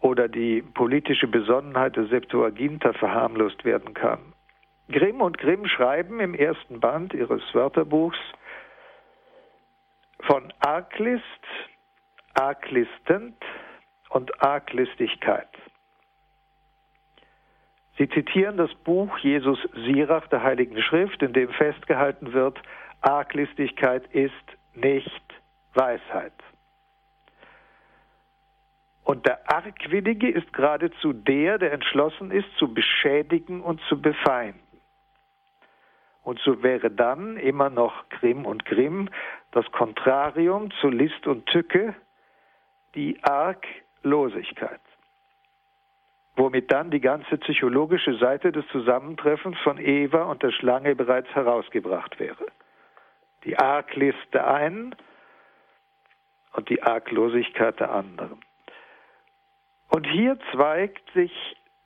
[0.00, 4.20] oder die politische Besonnenheit der Septuaginta verharmlost werden kann.
[4.90, 8.18] Grimm und Grimm schreiben im ersten Band ihres Wörterbuchs
[10.20, 11.22] von Arglist,
[12.34, 13.36] Arglistend
[14.10, 15.48] und Arglistigkeit.
[17.98, 22.56] Sie zitieren das Buch Jesus Sirach der Heiligen Schrift, in dem festgehalten wird,
[23.00, 24.32] Arglistigkeit ist
[24.74, 25.22] nicht
[25.74, 26.32] Weisheit.
[29.02, 34.60] Und der Argwillige ist geradezu der, der entschlossen ist, zu beschädigen und zu befeinden.
[36.22, 39.08] Und so wäre dann immer noch Grimm und Grimm
[39.50, 41.94] das Kontrarium zu List und Tücke,
[42.94, 44.80] die Arglosigkeit
[46.38, 52.18] womit dann die ganze psychologische Seite des Zusammentreffens von Eva und der Schlange bereits herausgebracht
[52.20, 52.46] wäre.
[53.44, 54.94] Die Arglist der einen
[56.52, 58.40] und die Arglosigkeit der anderen.
[59.88, 61.32] Und hier zweigt sich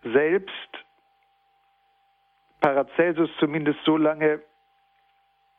[0.03, 0.53] selbst
[2.61, 4.41] Paracelsus zumindest so lange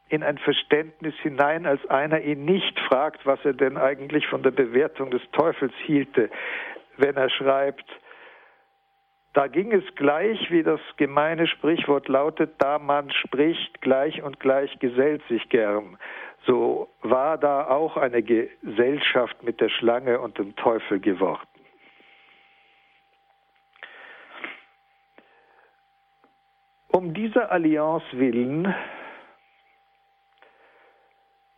[0.09, 4.51] in ein Verständnis hinein, als einer ihn nicht fragt, was er denn eigentlich von der
[4.51, 6.29] Bewertung des Teufels hielte,
[6.97, 7.85] wenn er schreibt,
[9.33, 14.77] da ging es gleich, wie das gemeine Sprichwort lautet, da man spricht, gleich und gleich
[14.79, 15.97] gesellt sich gern.
[16.45, 21.47] So war da auch eine Gesellschaft mit der Schlange und dem Teufel geworden.
[26.89, 28.73] Um dieser Allianz willen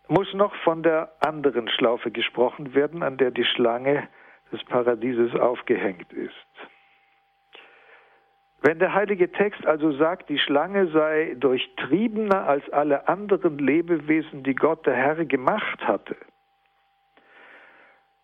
[0.07, 4.07] muss noch von der anderen Schlaufe gesprochen werden, an der die Schlange
[4.51, 6.74] des Paradieses aufgehängt ist.
[8.65, 14.55] Wenn der heilige Text also sagt, die Schlange sei durchtriebener als alle anderen Lebewesen, die
[14.55, 16.15] Gott der Herr gemacht hatte,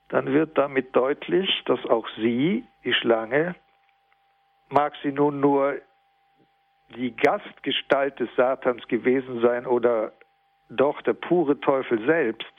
[0.09, 3.53] dann wird damit deutlich, dass auch sie, die Schlange,
[4.69, 5.75] mag sie nun nur
[6.95, 10.11] die Gastgestalt des Satans gewesen sein oder
[10.69, 12.51] doch der pure Teufel selbst,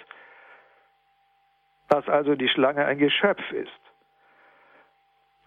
[1.88, 3.81] dass also die Schlange ein Geschöpf ist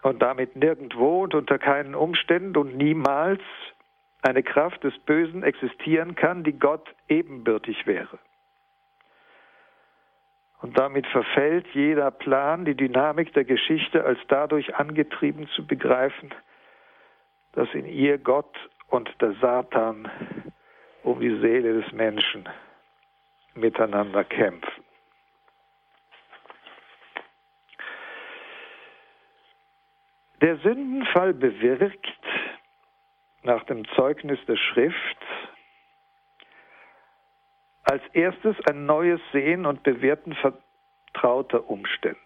[0.06, 3.40] und damit nirgendwo und unter keinen Umständen und niemals
[4.22, 8.18] eine Kraft des Bösen existieren kann, die Gott ebenbürtig wäre.
[10.62, 16.32] Und damit verfällt jeder Plan, die Dynamik der Geschichte als dadurch angetrieben zu begreifen,
[17.52, 20.08] dass in ihr Gott und der Satan
[21.02, 22.48] um die Seele des Menschen
[23.54, 24.85] miteinander kämpfen.
[30.42, 32.06] Der Sündenfall bewirkt
[33.42, 35.16] nach dem Zeugnis der Schrift
[37.84, 42.18] als erstes ein neues Sehen und Bewerten vertrauter Umstände.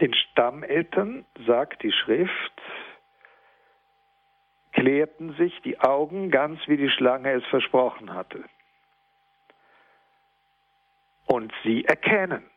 [0.00, 2.62] Den Stammeltern, sagt die Schrift,
[4.72, 8.44] klärten sich die Augen ganz wie die Schlange es versprochen hatte.
[11.26, 12.48] Und sie erkennen.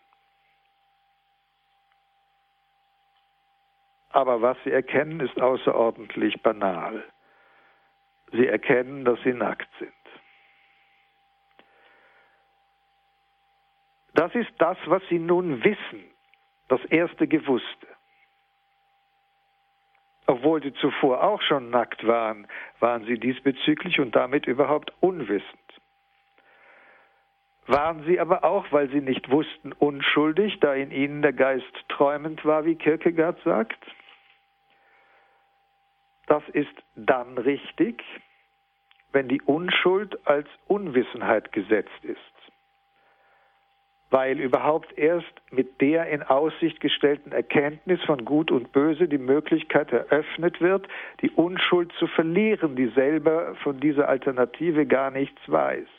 [4.14, 7.04] Aber was sie erkennen, ist außerordentlich banal.
[8.32, 9.92] Sie erkennen, dass sie nackt sind.
[14.14, 16.04] Das ist das, was sie nun wissen,
[16.68, 17.88] das erste Gewusste.
[20.28, 22.48] Obwohl sie zuvor auch schon nackt waren,
[22.80, 25.60] waren sie diesbezüglich und damit überhaupt unwissend.
[27.68, 32.44] Waren sie aber auch, weil sie nicht wussten, unschuldig, da in ihnen der Geist träumend
[32.46, 33.80] war, wie Kierkegaard sagt?
[36.32, 38.02] Das ist dann richtig,
[39.12, 42.54] wenn die Unschuld als Unwissenheit gesetzt ist,
[44.12, 49.92] weil überhaupt erst mit der in Aussicht gestellten Erkenntnis von Gut und Böse die Möglichkeit
[49.92, 50.88] eröffnet wird,
[51.20, 55.90] die Unschuld zu verlieren, die selber von dieser Alternative gar nichts weiß.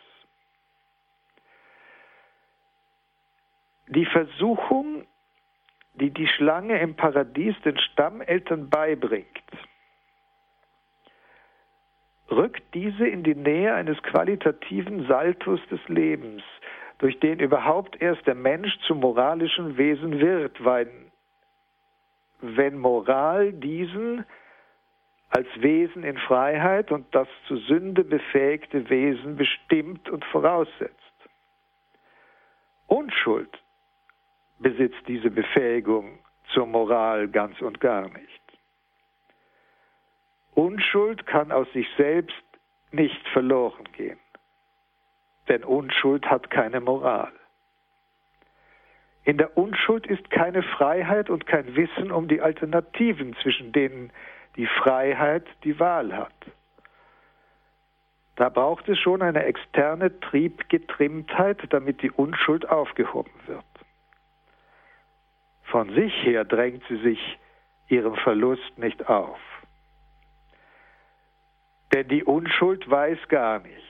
[3.89, 5.07] Die Versuchung,
[5.93, 9.27] die die Schlange im Paradies den Stammeltern beibringt,
[12.33, 16.43] rückt diese in die Nähe eines qualitativen Saltus des Lebens,
[16.99, 20.89] durch den überhaupt erst der Mensch zum moralischen Wesen wird, weil
[22.41, 24.25] wenn Moral diesen
[25.31, 30.99] als Wesen in Freiheit und das zu Sünde befähigte Wesen bestimmt und voraussetzt.
[32.87, 33.63] Unschuld
[34.59, 36.19] besitzt diese Befähigung
[36.53, 38.42] zur Moral ganz und gar nicht.
[40.55, 42.43] Unschuld kann aus sich selbst
[42.91, 44.21] nicht verloren gehen,
[45.49, 47.33] denn Unschuld hat keine Moral.
[49.25, 54.13] In der Unschuld ist keine Freiheit und kein Wissen um die Alternativen, zwischen denen
[54.57, 56.35] die Freiheit, die Wahl hat.
[58.37, 63.65] Da braucht es schon eine externe Triebgetrimmtheit, damit die Unschuld aufgehoben wird.
[65.65, 67.39] Von sich her drängt sie sich
[67.89, 69.39] ihrem Verlust nicht auf.
[71.93, 73.83] Denn die Unschuld weiß gar nichts.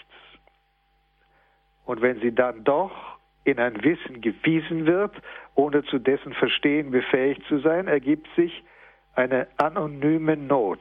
[1.85, 5.15] Und wenn sie dann doch in ein Wissen gewiesen wird,
[5.55, 8.65] ohne zu dessen Verstehen befähigt zu sein, ergibt sich
[9.15, 10.81] eine anonyme Not.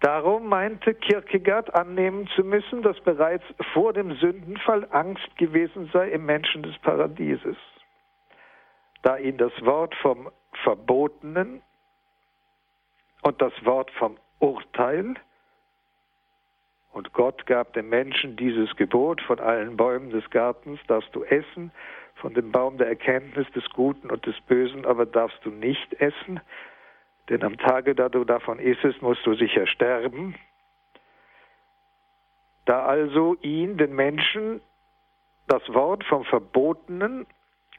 [0.00, 6.26] Darum meinte Kierkegaard annehmen zu müssen, dass bereits vor dem Sündenfall Angst gewesen sei im
[6.26, 7.56] Menschen des Paradieses,
[9.02, 10.30] da ihn das Wort vom
[10.62, 11.62] Verbotenen
[13.22, 15.14] und das Wort vom Urteil
[16.92, 21.72] und Gott gab dem Menschen dieses Gebot, von allen Bäumen des Gartens darfst du essen,
[22.16, 26.40] von dem Baum der Erkenntnis des Guten und des Bösen aber darfst du nicht essen,
[27.30, 30.34] denn am Tage, da du davon issest, musst du sicher sterben.
[32.66, 34.60] Da also ihn, den Menschen,
[35.48, 37.26] das Wort vom Verbotenen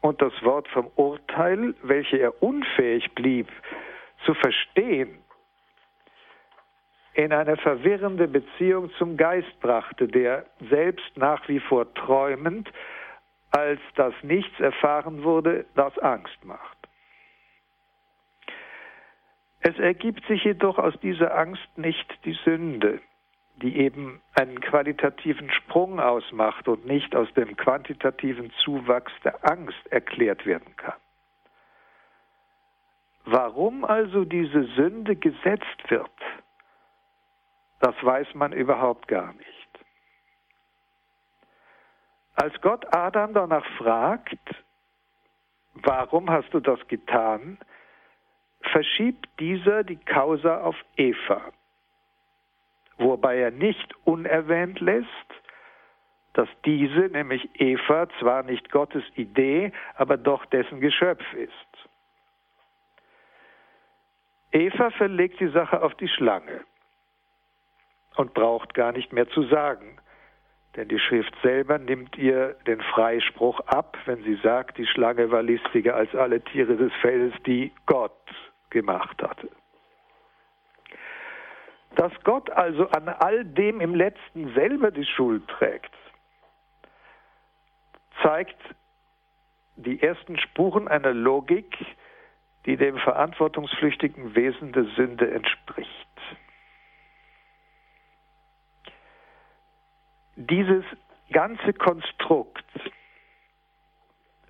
[0.01, 3.49] und das Wort vom Urteil, welche er unfähig blieb
[4.25, 5.19] zu verstehen,
[7.15, 12.69] in eine verwirrende Beziehung zum Geist brachte, der selbst nach wie vor träumend,
[13.51, 16.77] als das Nichts erfahren wurde, das Angst macht.
[19.61, 22.99] Es ergibt sich jedoch aus dieser Angst nicht die Sünde,
[23.55, 30.45] die eben einen qualitativen Sprung ausmacht und nicht aus dem quantitativen Zuwachs der Angst erklärt
[30.45, 30.99] werden kann.
[33.23, 36.11] Warum also diese Sünde gesetzt wird,
[37.79, 39.55] das weiß man überhaupt gar nicht.
[42.35, 44.39] Als Gott Adam danach fragt,
[45.73, 47.57] warum hast du das getan,
[48.61, 51.51] verschiebt dieser die Causa auf Eva,
[52.97, 55.07] wobei er nicht unerwähnt lässt,
[56.33, 61.51] dass diese, nämlich Eva, zwar nicht Gottes Idee, aber doch dessen Geschöpf ist.
[64.51, 66.65] Eva verlegt die Sache auf die Schlange
[68.15, 69.97] und braucht gar nicht mehr zu sagen,
[70.75, 75.41] denn die Schrift selber nimmt ihr den Freispruch ab, wenn sie sagt, die Schlange war
[75.41, 78.11] listiger als alle Tiere des Feldes, die Gott
[78.71, 79.49] gemacht hatte.
[81.95, 85.93] Dass Gott also an all dem im letzten selber die Schuld trägt,
[88.21, 88.59] zeigt
[89.77, 91.73] die ersten Spuren einer Logik,
[92.65, 96.04] die dem verantwortungsflüchtigen Wesen der Sünde entspricht.
[100.35, 100.83] Dieses
[101.31, 102.65] ganze Konstrukt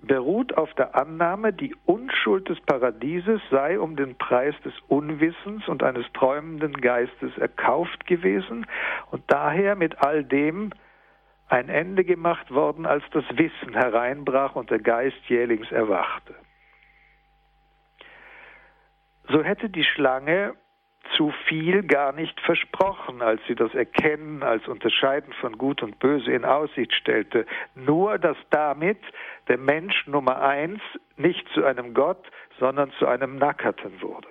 [0.02, 5.82] beruht auf der Annahme, die Unschuld des Paradieses sei um den Preis des Unwissens und
[5.82, 8.66] eines träumenden Geistes erkauft gewesen
[9.10, 10.70] und daher mit all dem
[11.48, 16.34] ein Ende gemacht worden, als das Wissen hereinbrach und der Geist jählings erwachte.
[19.28, 20.54] So hätte die Schlange
[21.16, 26.32] zu viel gar nicht versprochen, als sie das Erkennen als Unterscheiden von Gut und Böse
[26.32, 27.46] in Aussicht stellte.
[27.74, 28.98] Nur, dass damit
[29.48, 30.80] der Mensch Nummer eins
[31.16, 32.24] nicht zu einem Gott,
[32.58, 34.28] sondern zu einem Nackerten wurde.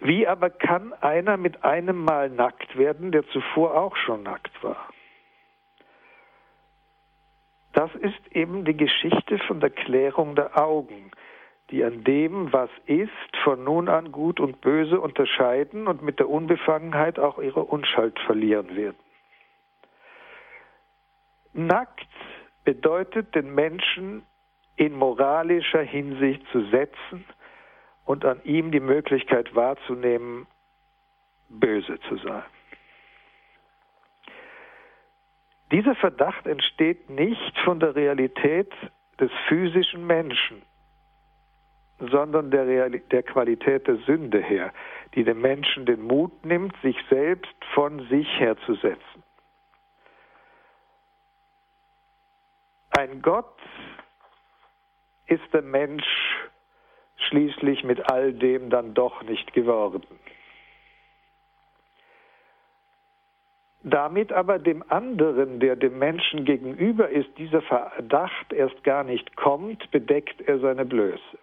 [0.00, 4.88] Wie aber kann einer mit einem Mal nackt werden, der zuvor auch schon nackt war?
[7.74, 11.10] Das ist eben die Geschichte von der Klärung der Augen
[11.70, 13.10] die an dem, was ist,
[13.44, 18.76] von nun an Gut und Böse unterscheiden und mit der Unbefangenheit auch ihre Unschuld verlieren
[18.76, 18.98] werden.
[21.52, 22.06] Nackt
[22.64, 24.22] bedeutet den Menschen
[24.76, 27.24] in moralischer Hinsicht zu setzen
[28.04, 30.46] und an ihm die Möglichkeit wahrzunehmen,
[31.48, 32.44] böse zu sein.
[35.72, 38.72] Dieser Verdacht entsteht nicht von der Realität
[39.20, 40.62] des physischen Menschen,
[42.00, 44.72] sondern der, Real der Qualität der Sünde her,
[45.14, 49.22] die dem Menschen den Mut nimmt, sich selbst von sich her zu setzen.
[52.96, 53.56] Ein Gott
[55.26, 56.04] ist der Mensch
[57.28, 60.02] schließlich mit all dem dann doch nicht geworden.
[63.82, 69.90] Damit aber dem anderen, der dem Menschen gegenüber ist, dieser Verdacht erst gar nicht kommt,
[69.90, 71.38] bedeckt er seine Blöße.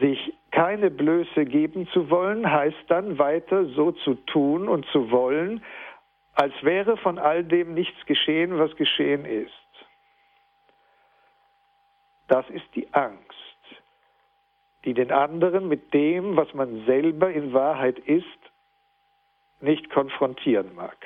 [0.00, 5.62] Sich keine Blöße geben zu wollen, heißt dann weiter so zu tun und zu wollen,
[6.34, 9.52] als wäre von all dem nichts geschehen, was geschehen ist.
[12.28, 13.24] Das ist die Angst,
[14.84, 18.24] die den anderen mit dem, was man selber in Wahrheit ist,
[19.60, 20.96] nicht konfrontieren mag.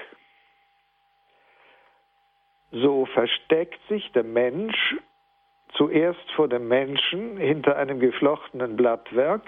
[2.72, 4.97] So versteckt sich der Mensch
[5.74, 9.42] zuerst vor dem Menschen hinter einem geflochtenen Blattwerk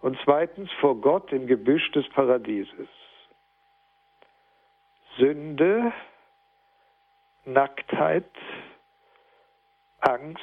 [0.00, 2.88] und zweitens vor Gott im Gebüsch des Paradieses.
[5.16, 5.92] Sünde,
[7.44, 8.30] Nacktheit,
[10.00, 10.40] Angst,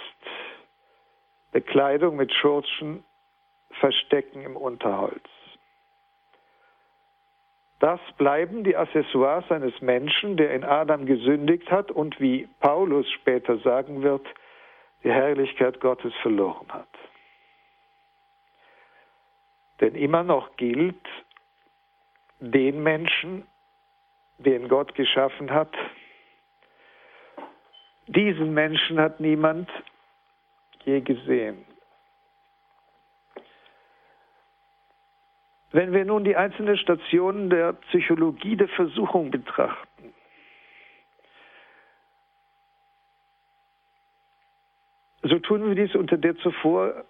[1.52, 3.04] Bekleidung mit Schurzen,
[3.80, 5.24] Verstecken im Unterholz.
[7.80, 13.58] Das bleiben die Accessoires eines Menschen, der in Adam gesündigt hat und wie Paulus später
[13.60, 14.28] sagen wird,
[15.04, 16.88] die Herrlichkeit Gottes verloren hat.
[19.80, 21.08] Denn immer noch gilt,
[22.40, 23.48] den Menschen,
[24.38, 25.74] den Gott geschaffen hat,
[28.08, 29.70] diesen Menschen hat niemand
[30.84, 31.66] je gesehen.
[35.72, 39.89] Wenn wir nun die einzelnen Stationen der Psychologie der Versuchung betrachten,
[45.24, 47.06] so tun wir dies unter der zuvor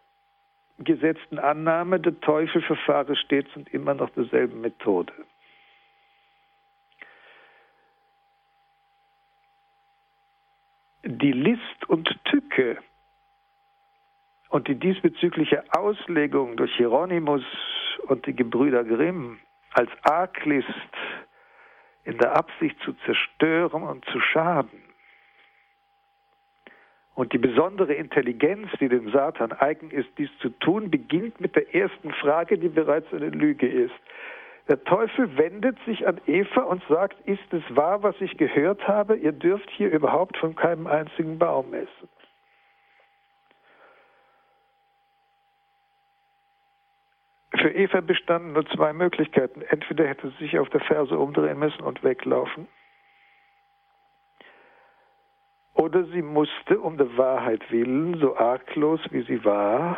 [0.80, 5.14] gesetzten Annahme, der Teufel verfahre stets und immer nach derselben Methode.
[11.04, 12.78] Die List und Tücke
[14.50, 17.44] und die diesbezügliche Auslegung durch Hieronymus
[18.08, 19.40] und die Gebrüder Grimm
[19.72, 20.68] als Arglist
[22.04, 24.89] in der Absicht zu zerstören und zu schaden.
[27.20, 31.76] Und die besondere Intelligenz, die dem Satan eigen ist, dies zu tun, beginnt mit der
[31.76, 33.94] ersten Frage, die bereits eine Lüge ist.
[34.70, 39.18] Der Teufel wendet sich an Eva und sagt, ist es wahr, was ich gehört habe?
[39.18, 42.08] Ihr dürft hier überhaupt von keinem einzigen Baum essen.
[47.54, 49.62] Für Eva bestanden nur zwei Möglichkeiten.
[49.64, 52.70] Entweder hätte sie sich auf der Ferse umdrehen müssen und weglaufen,
[55.80, 59.98] oder sie musste um der Wahrheit willen, so arglos wie sie war,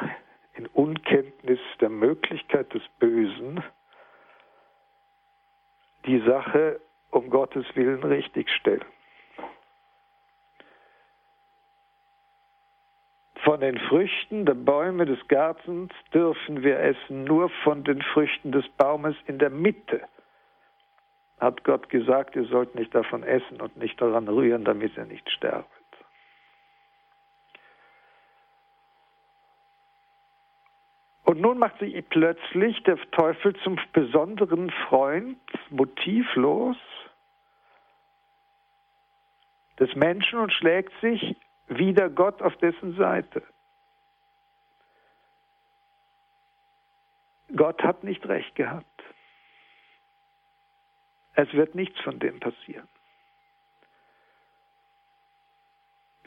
[0.53, 3.63] in Unkenntnis der Möglichkeit des Bösen,
[6.05, 6.79] die Sache
[7.09, 8.85] um Gottes Willen richtigstellen.
[13.43, 18.69] Von den Früchten der Bäume des Gartens dürfen wir essen, nur von den Früchten des
[18.77, 20.01] Baumes in der Mitte.
[21.41, 25.29] Hat Gott gesagt, ihr sollt nicht davon essen und nicht daran rühren, damit ihr nicht
[25.31, 25.67] sterbt.
[31.23, 35.39] Und nun macht sich plötzlich der Teufel zum besonderen Freund,
[35.69, 36.77] motivlos,
[39.79, 41.35] des Menschen und schlägt sich
[41.67, 43.41] wieder Gott auf dessen Seite.
[47.55, 48.90] Gott hat nicht recht gehabt.
[51.41, 52.87] Es wird nichts von dem passieren.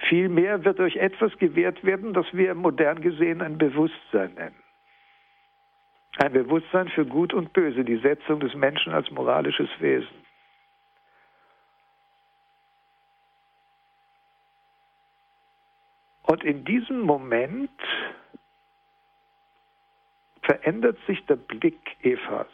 [0.09, 4.61] Vielmehr wird euch etwas gewährt werden, das wir modern gesehen ein Bewusstsein nennen.
[6.17, 10.25] Ein Bewusstsein für Gut und Böse, die Setzung des Menschen als moralisches Wesen.
[16.23, 17.71] Und in diesem Moment
[20.43, 22.49] verändert sich der Blick Evas.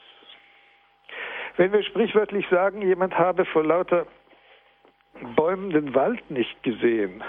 [1.57, 4.07] Wenn wir sprichwörtlich sagen, jemand habe vor lauter
[5.37, 7.23] Bäumen den Wald nicht gesehen,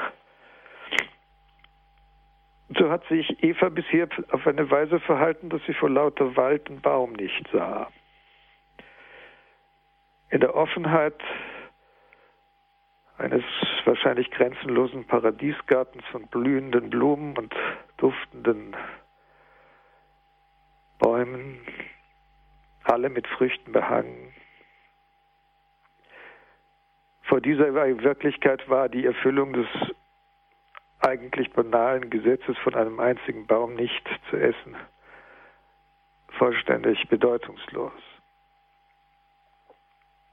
[2.77, 6.81] so hat sich Eva bisher auf eine Weise verhalten, dass sie vor lauter Wald den
[6.81, 7.89] Baum nicht sah.
[10.29, 11.21] In der Offenheit
[13.17, 13.43] eines
[13.85, 17.53] wahrscheinlich grenzenlosen Paradiesgartens von blühenden Blumen und
[17.97, 18.75] duftenden
[20.97, 21.59] Bäumen,
[22.91, 24.33] alle mit Früchten behangen.
[27.23, 29.67] Vor dieser Wirklichkeit war die Erfüllung des
[30.99, 34.75] eigentlich banalen Gesetzes von einem einzigen Baum nicht zu essen
[36.41, 37.91] vollständig bedeutungslos.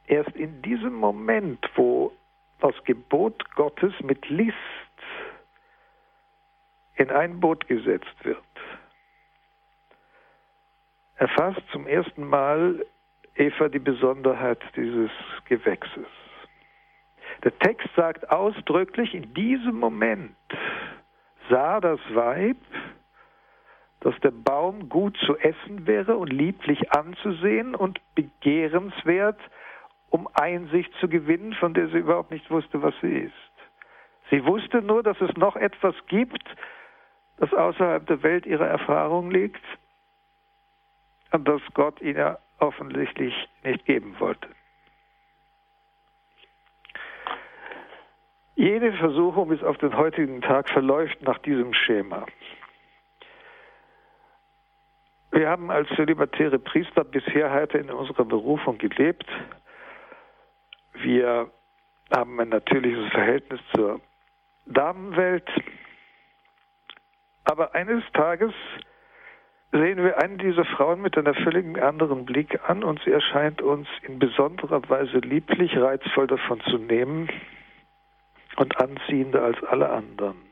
[0.07, 2.13] Erst in diesem Moment, wo
[2.61, 4.57] das Gebot Gottes mit List
[6.97, 8.43] in ein Boot gesetzt wird,
[11.19, 12.85] erfasst zum ersten Mal
[13.35, 15.11] Eva die Besonderheit dieses
[15.47, 16.07] Gewächses.
[17.45, 20.35] Der Text sagt ausdrücklich, in diesem Moment
[21.51, 22.57] sah das Weib,
[24.01, 29.41] dass der Baum gut zu essen wäre und lieblich anzusehen und begehrenswert,
[30.11, 33.35] um Einsicht zu gewinnen, von der sie überhaupt nicht wusste, was sie ist.
[34.31, 36.45] Sie wusste nur, dass es noch etwas gibt,
[37.39, 39.62] das außerhalb der Welt ihrer Erfahrung liegt
[41.33, 44.49] und das Gott ihnen offensichtlich nicht geben wollte.
[48.57, 52.26] Jede Versuchung bis auf den heutigen Tag verläuft nach diesem Schema.
[55.31, 59.26] Wir haben als zölibatäre Priester bisher heute in unserer Berufung gelebt.
[60.95, 61.49] Wir
[62.16, 64.01] haben ein natürliches Verhältnis zur
[64.66, 65.49] Damenwelt.
[67.45, 68.53] Aber eines Tages
[69.73, 73.89] sehen wir eine dieser Frauen mit einer völlig anderen Blick an und sie erscheint uns
[74.03, 77.29] in besonderer Weise lieblich, reizvoll davon zu nehmen
[78.57, 80.49] und anziehender als alle anderen.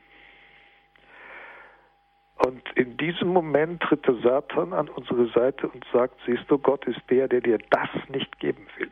[2.37, 6.85] Und in diesem Moment tritt der Satan an unsere Seite und sagt, siehst du, Gott
[6.85, 8.91] ist der, der dir das nicht geben will.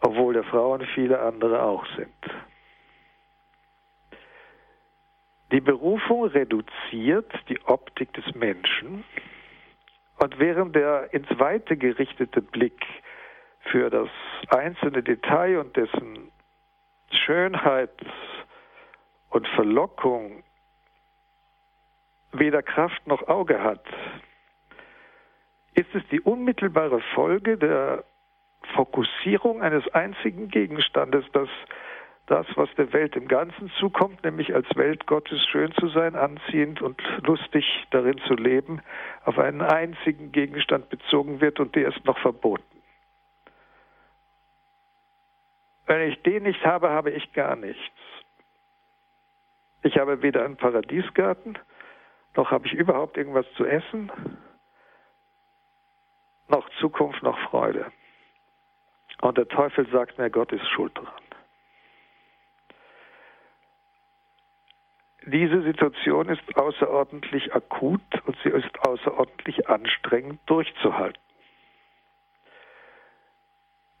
[0.00, 2.08] Obwohl der Frauen viele andere auch sind.
[5.54, 9.04] Die Berufung reduziert die Optik des Menschen.
[10.18, 12.84] Und während der ins Weite gerichtete Blick
[13.60, 14.08] für das
[14.48, 16.32] einzelne Detail und dessen
[17.12, 17.92] Schönheit
[19.30, 20.42] und Verlockung
[22.32, 23.84] weder Kraft noch Auge hat,
[25.74, 28.02] ist es die unmittelbare Folge der
[28.74, 31.48] Fokussierung eines einzigen Gegenstandes, das
[32.26, 36.80] das, was der Welt im Ganzen zukommt, nämlich als Welt Gottes schön zu sein, anziehend
[36.80, 38.80] und lustig darin zu leben,
[39.24, 42.64] auf einen einzigen Gegenstand bezogen wird und der ist noch verboten.
[45.86, 47.80] Wenn ich den nicht habe, habe ich gar nichts.
[49.82, 51.58] Ich habe weder einen Paradiesgarten,
[52.36, 54.10] noch habe ich überhaupt irgendwas zu essen,
[56.48, 57.92] noch Zukunft, noch Freude.
[59.20, 61.23] Und der Teufel sagt mir, Gott ist schuld dran.
[65.26, 71.20] Diese Situation ist außerordentlich akut und sie ist außerordentlich anstrengend durchzuhalten.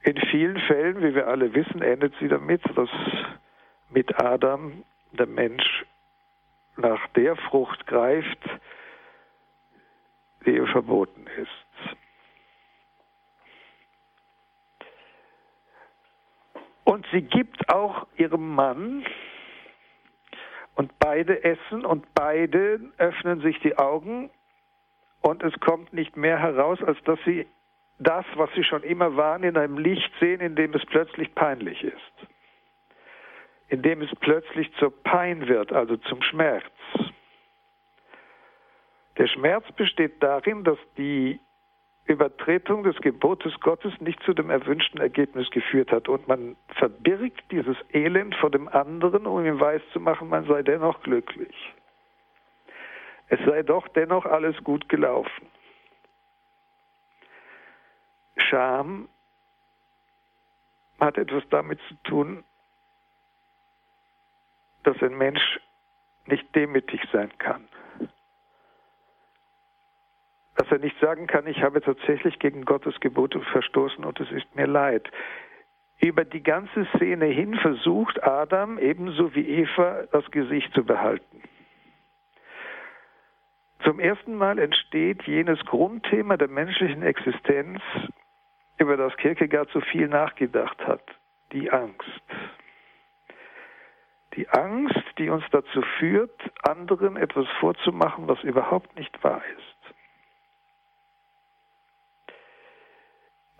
[0.02, 2.90] In vielen Fällen, wie wir alle wissen, endet sie damit, dass
[3.88, 5.86] mit Adam der Mensch
[6.76, 8.38] nach der Frucht greift,
[10.44, 11.96] die ihm verboten ist.
[16.84, 19.06] Und sie gibt auch ihrem Mann,
[20.74, 24.30] und beide essen und beide öffnen sich die Augen
[25.20, 27.46] und es kommt nicht mehr heraus, als dass sie
[27.98, 31.82] das, was sie schon immer waren, in einem Licht sehen, in dem es plötzlich peinlich
[31.82, 32.28] ist.
[33.68, 36.64] In dem es plötzlich zur Pein wird, also zum Schmerz.
[39.16, 41.38] Der Schmerz besteht darin, dass die
[42.06, 46.08] Übertretung des Gebotes Gottes nicht zu dem erwünschten Ergebnis geführt hat.
[46.08, 51.74] Und man verbirgt dieses Elend vor dem anderen, um ihm weiszumachen, man sei dennoch glücklich.
[53.28, 55.48] Es sei doch dennoch alles gut gelaufen.
[58.36, 59.08] Scham
[61.00, 62.44] hat etwas damit zu tun,
[64.82, 65.60] dass ein Mensch
[66.26, 67.66] nicht demütig sein kann
[70.56, 74.54] dass er nicht sagen kann, ich habe tatsächlich gegen Gottes Gebote verstoßen und es ist
[74.54, 75.10] mir leid.
[76.00, 81.42] Über die ganze Szene hin versucht Adam ebenso wie Eva das Gesicht zu behalten.
[83.82, 87.80] Zum ersten Mal entsteht jenes Grundthema der menschlichen Existenz,
[88.78, 91.02] über das Kierkegaard so viel nachgedacht hat,
[91.52, 92.22] die Angst.
[94.36, 99.73] Die Angst, die uns dazu führt, anderen etwas vorzumachen, was überhaupt nicht wahr ist.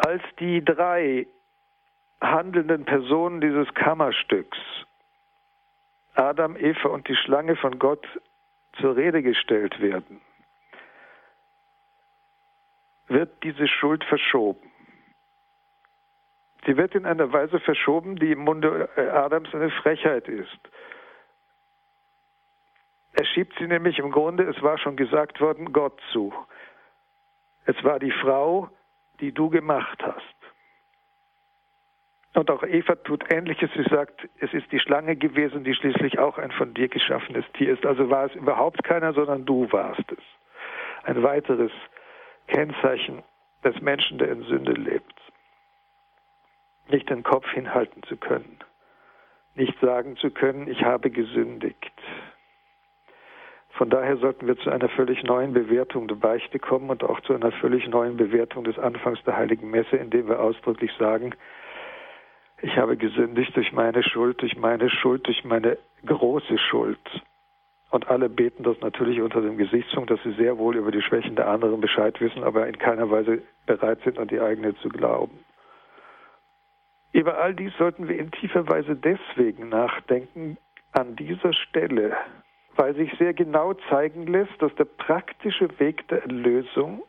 [0.04, 1.26] Als die drei
[2.20, 4.58] handelnden Personen dieses Kammerstücks,
[6.14, 8.06] Adam, Eva und die Schlange von Gott
[8.80, 10.20] zur Rede gestellt werden,
[13.08, 14.70] wird diese Schuld verschoben.
[16.66, 20.60] Sie wird in einer Weise verschoben, die im Munde Adams eine Frechheit ist.
[23.14, 26.32] Er schiebt sie nämlich im Grunde, es war schon gesagt worden, Gott zu.
[27.64, 28.70] Es war die Frau,
[29.20, 30.34] die du gemacht hast.
[32.34, 33.70] Und auch Eva tut Ähnliches.
[33.76, 37.72] Sie sagt, es ist die Schlange gewesen, die schließlich auch ein von dir geschaffenes Tier
[37.72, 37.86] ist.
[37.86, 40.24] Also war es überhaupt keiner, sondern du warst es.
[41.04, 41.70] Ein weiteres
[42.48, 43.22] Kennzeichen
[43.62, 45.14] des Menschen, der in Sünde lebt.
[46.88, 48.58] Nicht den Kopf hinhalten zu können.
[49.54, 51.92] Nicht sagen zu können, ich habe gesündigt.
[53.76, 57.34] Von daher sollten wir zu einer völlig neuen Bewertung der Beichte kommen und auch zu
[57.34, 61.34] einer völlig neuen Bewertung des Anfangs der Heiligen Messe, indem wir ausdrücklich sagen,
[62.62, 66.98] Ich habe gesündigt durch meine Schuld, durch meine Schuld, durch meine große Schuld.
[67.90, 71.36] Und alle beten das natürlich unter dem Gesichtspunkt, dass sie sehr wohl über die Schwächen
[71.36, 75.44] der anderen Bescheid wissen, aber in keiner Weise bereit sind, an die eigene zu glauben.
[77.12, 80.56] Über all dies sollten wir in tiefer Weise deswegen nachdenken,
[80.92, 82.16] an dieser Stelle,
[82.76, 87.02] weil sich sehr genau zeigen lässt, dass der praktische Weg der Erlösung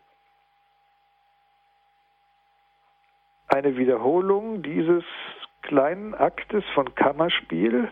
[3.47, 5.03] eine Wiederholung dieses
[5.61, 7.91] kleinen Aktes von Kammerspiel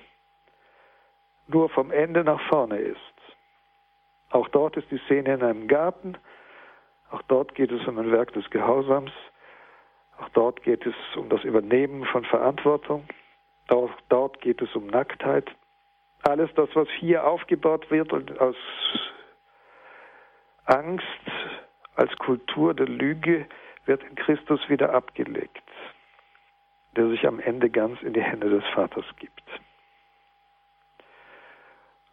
[1.48, 3.00] nur vom Ende nach vorne ist.
[4.30, 6.18] Auch dort ist die Szene in einem Garten,
[7.12, 9.12] auch dort geht es um ein Werk des Gehorsams,
[10.20, 13.06] auch dort geht es um das Übernehmen von Verantwortung,
[13.70, 15.50] auch dort geht es um Nacktheit.
[16.24, 18.56] Alles das, was hier aufgebaut wird und aus
[20.66, 21.04] Angst,
[21.96, 23.46] als Kultur der Lüge,
[23.86, 25.64] wird in Christus wieder abgelegt
[26.96, 29.44] der sich am Ende ganz in die Hände des Vaters gibt.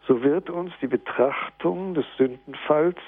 [0.06, 2.98] So wird uns die Betrachtung des Sündenfalls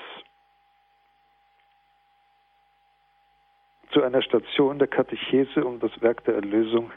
[3.91, 6.93] zu einer Station der Katechese um das Werk der Erlösung,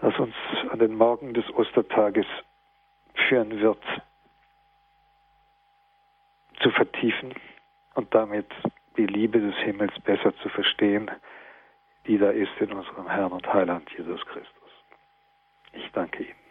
[0.00, 0.34] das uns
[0.70, 2.26] an den Morgen des Ostertages
[3.28, 3.82] führen wird,
[6.60, 7.34] zu vertiefen
[7.94, 8.46] und damit
[8.96, 11.10] die Liebe des Himmels besser zu verstehen
[12.08, 14.70] die da ist in unserem Herrn und Heiland Jesus Christus.
[15.72, 16.47] Ich danke Ihnen.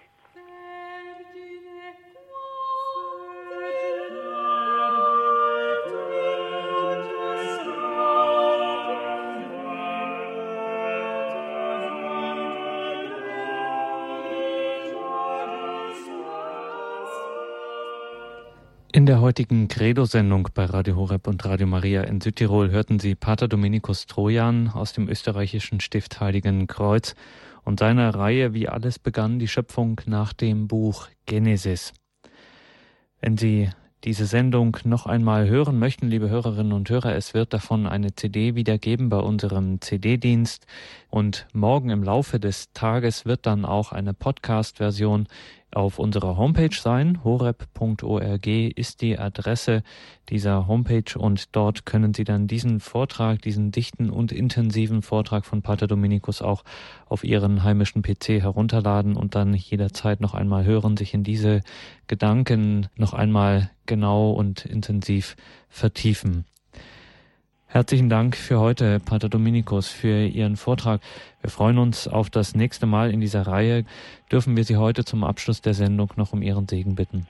[19.07, 24.05] Der heutigen Credo-Sendung bei Radio Horeb und Radio Maria in Südtirol hörten Sie Pater Dominikus
[24.05, 27.15] Trojan aus dem österreichischen Stift Heiligen Kreuz
[27.63, 31.93] und seiner Reihe Wie alles begann, die Schöpfung nach dem Buch Genesis.
[33.21, 33.69] Wenn Sie
[34.03, 38.55] diese Sendung noch einmal hören möchten, liebe Hörerinnen und Hörer, es wird davon eine CD
[38.55, 40.65] wiedergeben bei unserem CD-Dienst
[41.09, 45.27] und morgen im Laufe des Tages wird dann auch eine Podcast-Version
[45.71, 47.23] auf unserer Homepage sein.
[47.23, 49.83] horeb.org ist die Adresse
[50.29, 55.61] dieser Homepage und dort können Sie dann diesen Vortrag, diesen dichten und intensiven Vortrag von
[55.61, 56.63] Pater Dominikus auch
[57.07, 61.61] auf Ihren heimischen PC herunterladen und dann jederzeit noch einmal hören, sich in diese
[62.07, 65.35] Gedanken noch einmal genau und intensiv
[65.69, 66.45] vertiefen.
[67.69, 71.01] Herzlichen Dank für heute, Pater Dominikus, für Ihren Vortrag.
[71.41, 73.83] Wir freuen uns auf das nächste Mal in dieser Reihe.
[74.31, 77.27] Dürfen wir Sie heute zum Abschluss der Sendung noch um Ihren Segen bitten?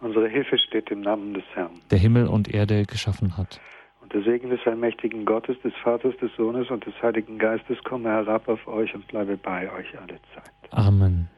[0.00, 3.60] Unsere Hilfe steht im Namen des Herrn, der Himmel und Erde geschaffen hat.
[4.00, 8.08] Und der Segen des allmächtigen Gottes, des Vaters, des Sohnes und des Heiligen Geistes komme
[8.08, 10.52] herab auf euch und bleibe bei euch alle Zeit.
[10.70, 11.28] Amen.